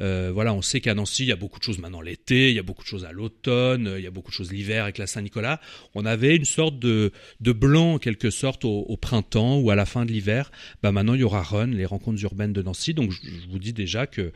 Euh, 0.00 0.30
voilà, 0.32 0.54
on 0.54 0.62
sait 0.62 0.80
qu'à 0.80 0.94
Nancy 0.94 1.24
il 1.24 1.28
y 1.28 1.32
a 1.32 1.36
beaucoup 1.36 1.58
de 1.58 1.64
choses 1.64 1.78
maintenant 1.78 2.00
l'été, 2.00 2.50
il 2.50 2.56
y 2.56 2.58
a 2.58 2.62
beaucoup 2.62 2.82
de 2.82 2.88
choses 2.88 3.04
à 3.04 3.12
l'automne, 3.12 3.94
il 3.96 4.02
y 4.02 4.06
a 4.06 4.10
beaucoup 4.10 4.30
de 4.30 4.34
choses 4.34 4.52
l'hiver 4.52 4.84
avec 4.84 4.98
la 4.98 5.06
Saint-Nicolas. 5.06 5.60
On 5.94 6.04
avait 6.06 6.36
une 6.36 6.44
sorte 6.44 6.78
de, 6.78 7.12
de 7.40 7.52
blanc 7.52 7.94
en 7.94 7.98
quelque 7.98 8.30
sorte 8.30 8.64
au, 8.64 8.96
printemps 9.00 9.58
ou 9.58 9.70
à 9.70 9.74
la 9.74 9.86
fin 9.86 10.04
de 10.04 10.12
l'hiver. 10.12 10.50
Bah 10.82 10.92
maintenant 10.92 11.14
il 11.14 11.20
y 11.20 11.24
aura 11.24 11.42
Run, 11.42 11.68
les 11.68 11.86
rencontres 11.86 12.22
urbaines 12.22 12.52
de 12.52 12.62
Nancy 12.62 12.79
donc 12.94 13.12
je, 13.12 13.18
vous 13.50 13.58
dis 13.58 13.72
déjà 13.72 14.06
que 14.06 14.32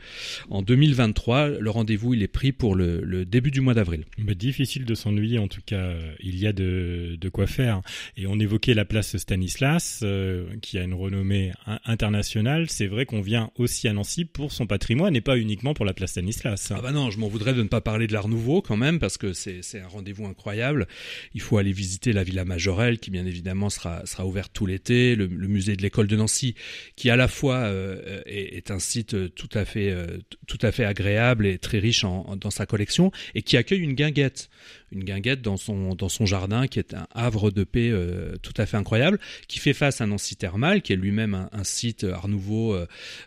en 0.49 0.61
2023, 0.61 1.49
le 1.49 1.69
rendez-vous 1.69 2.13
il 2.13 2.23
est 2.23 2.27
pris 2.27 2.51
pour 2.51 2.75
le, 2.75 3.25
début 3.25 3.51
du 3.51 3.61
mois 3.61 3.73
d'avril. 3.73 4.05
Mais 4.17 4.35
difficile 4.35 4.85
de 4.85 4.95
s'ennuyer 4.95 5.39
en 5.39 5.47
tout 5.47 5.61
cas. 5.65 5.93
Il 6.19 6.37
y 6.37 6.47
a 6.47 6.53
de, 6.53 7.29
quoi 7.33 7.47
faire. 7.47 7.81
Et 8.17 8.27
on 8.27 8.39
évoquait 8.39 8.73
la 8.73 8.85
place 8.85 9.17
Stanislas, 9.17 10.01
euh, 10.03 10.45
qui 10.61 10.77
a 10.77 10.83
une 10.83 10.93
renommée 10.93 11.51
internationale. 11.85 12.69
C'est 12.69 12.87
vrai 12.87 13.05
qu'on 13.05 13.21
vient 13.21 13.51
aussi 13.57 13.87
à 13.87 13.93
Nancy 13.93 14.25
pour 14.25 14.51
son 14.51 14.67
patrimoine 14.67 15.15
et 15.15 15.21
pas 15.21 15.37
uniquement 15.37 15.73
pour 15.73 15.85
la 15.85 15.93
place 15.93 16.11
Stanislas. 16.11 16.71
Ah 16.75 16.81
bah 16.81 16.91
non, 16.91 17.09
je 17.09 17.19
m'en 17.19 17.27
voudrais 17.27 17.53
de 17.53 17.63
ne 17.63 17.67
pas 17.67 17.81
parler 17.81 18.07
de 18.07 18.13
l'Art 18.13 18.27
Nouveau 18.27 18.61
quand 18.61 18.77
même 18.77 18.99
parce 18.99 19.17
que 19.17 19.33
c'est 19.33 19.61
un 19.79 19.87
rendez-vous 19.87 20.25
incroyable. 20.25 20.87
Il 21.33 21.41
faut 21.41 21.57
aller 21.57 21.71
visiter 21.71 22.13
la 22.13 22.23
Villa 22.23 22.45
Majorelle 22.45 22.99
qui 22.99 23.11
bien 23.11 23.25
évidemment 23.25 23.69
sera 23.69 24.05
sera 24.05 24.25
ouverte 24.25 24.51
tout 24.53 24.65
l'été, 24.65 25.15
le, 25.15 25.27
musée 25.27 25.75
de 25.75 25.81
l'école 25.81 26.07
de 26.07 26.15
Nancy 26.15 26.55
qui 26.95 27.09
à 27.09 27.15
la 27.15 27.27
fois 27.27 27.57
euh, 27.57 28.21
est, 28.25 28.34
un 28.69 28.79
site 28.79 29.13
euh, 29.13 29.29
tout 29.29 29.49
à 29.53 29.65
fait 29.65 29.89
euh, 29.91 30.05
tout 30.47 30.57
à 30.61 30.71
fait 30.71 30.85
agréable 30.85 31.45
et 31.45 31.57
très 31.57 31.79
riche 31.79 32.03
en, 32.03 32.35
dans 32.35 32.51
sa 32.51 32.65
collection 32.65 33.11
et 33.33 33.41
qui 33.41 33.57
accueille 33.57 33.79
une 33.79 33.93
guinguette, 33.93 34.49
une 34.91 35.03
guinguette 35.03 35.41
dans 35.41 35.57
son 35.57 35.95
dans 35.95 36.09
son 36.09 36.25
jardin 36.25 36.67
qui 36.67 36.79
est 36.79 36.93
un 36.93 37.07
havre 37.13 37.51
de 37.51 37.63
paix 37.63 37.89
euh, 37.91 38.35
tout 38.41 38.53
à 38.57 38.65
fait 38.65 38.77
incroyable, 38.77 39.19
qui 39.47 39.59
fait 39.59 39.73
face 39.73 40.01
à 40.01 40.05
Nancy 40.05 40.35
Thermal, 40.35 40.81
qui 40.81 40.93
est 40.93 40.95
lui-même 40.95 41.47
un, 41.51 41.63
site 41.63 42.03
Art 42.03 42.27
Nouveau 42.27 42.77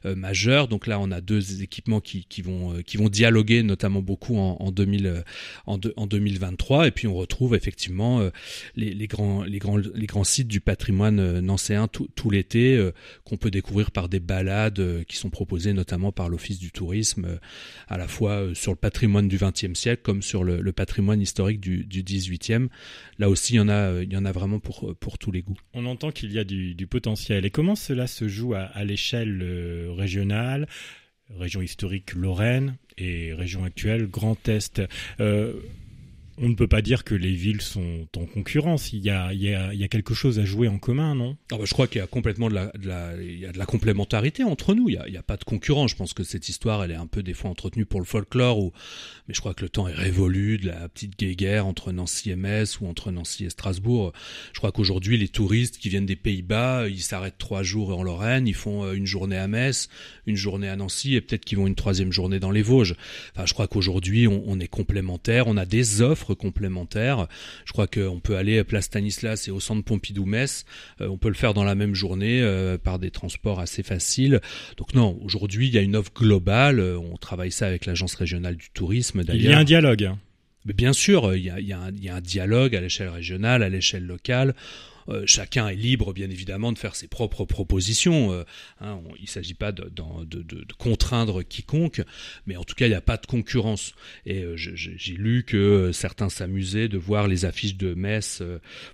majeur. 0.05 0.69
Donc 0.69 0.87
là, 0.87 1.01
on 1.01 1.11
a 1.11 1.21
deux 1.21 1.63
équipements 1.63 2.01
qui, 2.01 2.25
qui 2.25 2.43
vont 2.43 2.83
qui 2.83 2.97
vont 2.97 3.09
dialoguer 3.09 3.63
notamment 3.63 4.01
beaucoup 4.01 4.37
en, 4.37 4.57
en 4.61 4.71
2000 4.71 5.25
en, 5.67 5.79
en 5.97 6.07
2023 6.07 6.87
et 6.87 6.91
puis 6.91 7.07
on 7.07 7.15
retrouve 7.15 7.55
effectivement 7.55 8.29
les, 8.77 9.07
grands 9.07 9.43
les 9.43 9.59
grands 9.59 9.77
les 9.77 10.07
grands 10.07 10.25
sites 10.25 10.49
du 10.49 10.61
patrimoine 10.61 11.41
nancéen 11.41 11.89
tout 11.89 12.31
l'été 12.31 12.91
qu'on 13.25 13.37
peut 13.37 13.51
découvrir 13.51 13.91
par 13.91 14.09
des 14.09 14.21
balades 14.21 14.98
qui 15.05 15.17
sont 15.17 15.31
proposés 15.31 15.73
notamment 15.73 16.13
par 16.13 16.29
l'Office 16.29 16.59
du 16.59 16.71
tourisme, 16.71 17.25
euh, 17.25 17.39
à 17.89 17.99
la 17.99 18.09
fois 18.09 18.33
euh, 18.33 18.55
sur 18.55 18.73
le 18.73 18.77
patrimoine 18.77 19.29
du 19.29 19.39
XXe 19.39 19.79
siècle 19.79 20.03
comme 20.03 20.23
sur 20.23 20.45
le, 20.45 20.73
patrimoine 20.73 21.21
historique 21.21 21.61
du, 21.61 21.85
XVIIIe. 21.87 22.69
Là 23.19 23.29
aussi, 23.29 23.55
il 23.55 23.57
y 23.57 23.61
en 23.61 23.69
a, 23.69 23.73
euh, 23.73 24.05
il 24.05 24.13
y 24.13 24.17
en 24.17 24.25
a 24.25 24.33
vraiment 24.33 24.61
pour, 24.61 24.95
pour 24.97 25.19
tous 25.19 25.33
les 25.33 25.43
goûts. 25.43 25.59
On 25.75 25.87
entend 25.87 26.11
qu'il 26.11 26.33
y 26.33 26.39
a 26.39 26.45
du, 26.45 26.87
potentiel. 26.89 27.45
Et 27.45 27.51
comment 27.51 27.75
cela 27.75 28.07
se 28.07 28.29
joue 28.29 28.55
à, 28.55 28.85
l'échelle 28.85 29.43
régionale? 29.91 30.67
Région 31.37 31.61
historique 31.61 32.15
Lorraine 32.15 32.77
et 32.97 33.35
région 33.35 33.65
actuelle 33.65 34.07
Grand 34.07 34.49
Est 34.49 34.81
on 36.41 36.49
ne 36.49 36.55
peut 36.55 36.69
pas 36.69 36.83
dire 36.83 37.05
que 37.05 37.15
les 37.15 37.33
villes 37.33 37.61
sont 37.61 38.07
en 38.17 38.27
concurrence. 38.27 38.93
Il 38.93 39.01
y 39.01 39.11
a, 39.11 39.33
il 39.33 39.43
y 39.43 39.55
a, 39.55 39.73
il 39.73 39.81
y 39.81 39.85
a 39.85 39.89
quelque 39.89 40.15
chose 40.15 40.39
à 40.39 40.45
jouer 40.45 40.69
en 40.69 40.79
commun, 40.79 41.15
non? 41.15 41.37
Ah 41.51 41.57
bah, 41.59 41.65
Je 41.65 41.73
crois 41.73 41.87
qu'il 41.87 42.01
y 42.01 42.05
a 42.05 42.07
complètement 42.07 42.49
de 42.49 42.55
la, 42.55 42.67
de 42.79 42.89
la, 42.89 43.15
il 43.21 43.39
y 43.39 43.47
a 43.47 43.53
de 43.53 43.59
la 43.59 43.67
complémentarité 43.67 44.45
entre 44.45 44.75
nous. 44.75 44.89
Il 44.89 44.93
n'y 44.93 44.99
a, 44.99 45.09
y 45.09 45.17
a, 45.17 45.23
pas 45.23 45.37
de 45.37 45.45
concurrence. 45.45 45.91
Je 45.91 45.97
pense 45.97 46.15
que 46.15 46.25
cette 46.25 46.49
histoire, 46.49 46.85
elle 46.85 46.93
est 46.93 46.97
un 46.97 47.07
peu 47.07 47.23
des 47.23 47.35
fois 47.35 47.51
entretenue 47.51 47.87
pour 47.87 48.01
le 48.01 48.07
folklore, 48.07 48.59
ou, 48.59 48.73
mais 49.27 49.35
je 49.35 49.41
crois 49.41 49.55
que 49.55 49.63
le 49.63 49.69
temps 49.69 49.89
est 49.89 49.95
révolu 49.95 50.59
de 50.59 50.67
la 50.67 50.89
petite 50.89 51.19
guéguerre 51.19 51.67
entre 51.67 51.93
Nancy 51.93 52.31
et 52.31 52.37
Metz 52.37 52.81
ou 52.81 52.87
entre 52.87 53.11
Nancy 53.11 53.45
et 53.45 53.51
Strasbourg. 53.51 54.13
Je 54.53 54.59
crois 54.59 54.73
qu'aujourd'hui, 54.73 55.19
les 55.19 55.29
touristes 55.29 55.79
qui 55.79 55.89
viennent 55.89 56.07
des 56.07 56.17
Pays-Bas, 56.17 56.89
ils 56.89 57.03
s'arrêtent 57.03 57.39
trois 57.39 57.63
jours 57.63 57.97
en 57.97 58.03
Lorraine, 58.03 58.47
ils 58.47 58.55
font 58.55 58.85
euh, 58.85 58.93
une 58.93 59.07
journée 59.07 59.37
à 59.37 59.49
Metz, 59.49 59.89
une 60.27 60.37
journée 60.37 60.69
à 60.69 60.77
Nancy, 60.77 61.15
et 61.15 61.21
peut-être 61.21 61.45
qu'ils 61.45 61.59
vont 61.59 61.67
une 61.67 61.75
troisième 61.75 62.13
journée 62.13 62.39
dans 62.39 62.51
les 62.51 62.63
Vosges. 62.63 62.95
Enfin, 63.35 63.47
je 63.47 63.55
crois 63.55 63.67
qu'aujourd'hui, 63.67 64.27
on 64.29 64.61
est 64.61 64.69
complémentaires, 64.69 65.47
on 65.47 65.57
a 65.57 65.67
des 65.67 66.03
offres 66.03 66.28
complémentaires. 66.35 67.27
Je 67.65 67.73
crois 67.73 67.87
qu'on 67.87 68.21
peut 68.21 68.37
aller 68.37 68.59
à 68.59 68.65
Place 68.65 68.87
Stanislas 68.87 69.49
et 69.49 69.51
au 69.51 69.61
centre 69.61 69.85
Pompidou-Metz. 69.85 70.65
Euh, 71.01 71.09
on 71.09 71.19
peut 71.19 71.29
le 71.29 71.35
faire 71.35 71.55
dans 71.55 71.65
la 71.65 71.75
même 71.75 71.95
journée 71.95 72.41
euh, 72.43 72.79
par 72.79 72.99
des 72.99 73.11
transports 73.11 73.61
assez 73.61 73.83
faciles. 73.83 74.41
Donc 74.77 74.95
non, 74.95 75.19
aujourd'hui, 75.23 75.69
il 75.69 75.75
y 75.75 75.79
a 75.79 75.83
une 75.83 75.97
offre 75.97 76.13
globale. 76.15 76.81
Euh, 76.81 76.99
on 76.99 77.17
travaille 77.17 77.53
ça 77.53 77.67
avec 77.67 77.87
l'agence 77.87 78.15
régionale 78.15 78.57
du 78.57 78.71
tourisme. 78.71 79.23
Il 79.29 79.43
y 79.43 79.53
a 79.53 79.59
un 79.59 79.65
dialogue. 79.65 80.11
Mais 80.65 80.75
bien 80.75 80.93
sûr, 80.93 81.35
il 81.35 81.45
y 81.45 81.51
a, 81.51 81.61
il 81.61 81.67
y 81.67 81.73
a 82.09 82.15
un 82.15 82.21
dialogue 82.21 82.77
à 82.77 82.81
l'échelle 82.81 83.09
régionale, 83.09 83.63
à 83.63 83.69
l'échelle 83.69 84.05
locale. 84.05 84.55
Euh, 85.09 85.23
chacun 85.27 85.69
est 85.69 85.75
libre, 85.75 86.13
bien 86.13 86.31
évidemment, 86.31 86.73
de 86.73 86.79
faire 86.79 86.95
ses 86.95 87.09
propres 87.09 87.45
propositions. 87.45 88.33
Euh, 88.33 88.45
hein, 88.81 89.01
il 89.19 89.23
ne 89.23 89.29
s'agit 89.29 89.55
pas 89.55 89.73
de, 89.73 89.91
contraindre 90.79 91.43
quiconque, 91.43 92.03
mais 92.47 92.57
en 92.57 92.65
tout 92.65 92.75
cas, 92.75 92.87
il 92.87 92.91
n'y 92.91 92.95
a 92.95 93.01
pas 93.01 93.17
de 93.17 93.27
concurrence. 93.27 93.95
Et 94.27 94.43
euh, 94.43 94.57
j'ai 94.57 95.15
lu 95.15 95.45
que 95.45 95.91
certains 95.93 96.29
s'amusaient 96.29 96.89
de 96.89 96.99
voir 96.99 97.29
les 97.29 97.45
affiches 97.45 97.77
de 97.77 97.95
Metz 97.95 98.43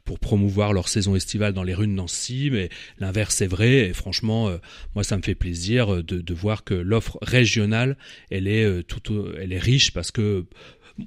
pour 0.05 0.19
promouvoir 0.19 0.73
leur 0.73 0.89
saison 0.89 1.17
estivale 1.17 1.53
dans 1.53 1.63
les 1.63 1.75
rues 1.75 1.87
de 1.87 1.93
Nancy, 1.93 2.49
mais 2.53 2.69
l'inverse 2.99 3.41
est 3.41 3.47
vrai. 3.47 3.89
Et 3.89 3.93
franchement, 3.93 4.51
moi, 4.95 5.05
ça 5.05 5.17
me 5.17 5.23
fait 5.23 5.35
plaisir 5.35 6.03
de, 6.03 6.35
voir 6.35 6.65
que 6.65 6.75
l'offre 6.75 7.19
régionale, 7.23 7.97
elle 8.31 8.49
est 8.49 8.65
elle 9.41 9.53
est 9.53 9.59
riche 9.59 9.93
parce 9.93 10.11
que 10.11 10.47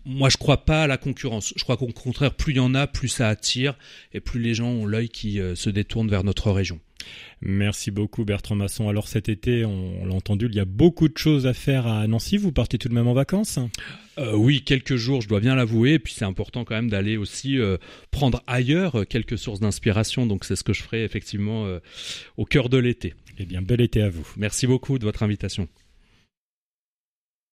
moi, 0.06 0.30
je 0.30 0.38
crois 0.38 0.66
pas 0.66 0.84
à 0.84 0.88
la 0.88 0.98
concurrence. 0.98 1.54
Je 1.56 1.64
crois 1.64 1.78
qu'au 1.78 1.88
contraire, 1.88 2.34
plus 2.34 2.54
il 2.54 2.58
y 2.58 2.60
en 2.60 2.76
a, 2.76 2.88
plus 2.88 3.08
ça 3.08 3.30
attire 3.30 3.76
et 4.14 4.20
plus 4.20 4.42
les 4.42 4.54
gens 4.54 4.68
ont 4.68 4.86
l'œil 4.86 5.10
qui 5.10 5.40
euh, 5.40 5.56
se 5.56 5.70
détourne 5.70 6.10
vers 6.10 6.24
notre 6.24 6.52
région. 6.52 6.80
Merci 7.40 7.92
beaucoup 7.92 8.26
Bertrand 8.26 8.56
Masson. 8.56 8.90
Alors 8.90 9.08
cet 9.08 9.30
été, 9.30 9.64
on, 9.64 10.06
l'a 10.06 10.14
entendu, 10.14 10.48
il 10.50 10.56
y 10.56 10.60
a 10.60 10.66
beaucoup 10.66 11.08
de 11.08 11.18
choses 11.18 11.48
à 11.48 11.54
faire 11.54 11.88
à 11.88 12.06
Nancy. 12.08 12.36
Vous 12.36 12.52
partez 12.52 12.78
tout 12.78 12.90
de 12.90 12.94
même 12.94 13.08
en 13.08 13.14
vacances? 13.14 13.60
Euh, 14.18 14.36
Oui, 14.36 14.64
quelques 14.64 14.96
jours, 14.96 15.22
je 15.22 15.30
dois 15.30 15.40
bien 15.40 15.56
l'avouer. 15.56 15.94
Et 15.94 16.00
puis 16.00 16.14
c'est 16.14 16.26
important 16.26 16.66
quand 16.66 16.76
même 16.76 16.90
d'aller 16.90 17.16
aussi 17.16 17.58
euh, 17.58 17.78
prendre 18.12 18.44
ailleurs 18.46 19.08
quelques 19.08 19.38
sources 19.38 19.62
d'inspiration. 19.62 20.26
Donc 20.26 20.44
c'est 20.44 20.58
ce 20.58 20.64
que 20.64 20.74
je 20.74 20.84
ferai 20.84 21.04
effectivement 21.04 21.66
au 22.36 22.46
cœur 22.46 22.68
de 22.68 22.78
l'été. 22.78 23.14
Eh 23.40 23.46
bien, 23.46 23.62
bel 23.62 23.80
été 23.80 24.02
à 24.02 24.10
vous. 24.10 24.28
Merci 24.36 24.68
beaucoup 24.68 24.98
de 24.98 25.06
votre 25.06 25.24
invitation. 25.24 25.70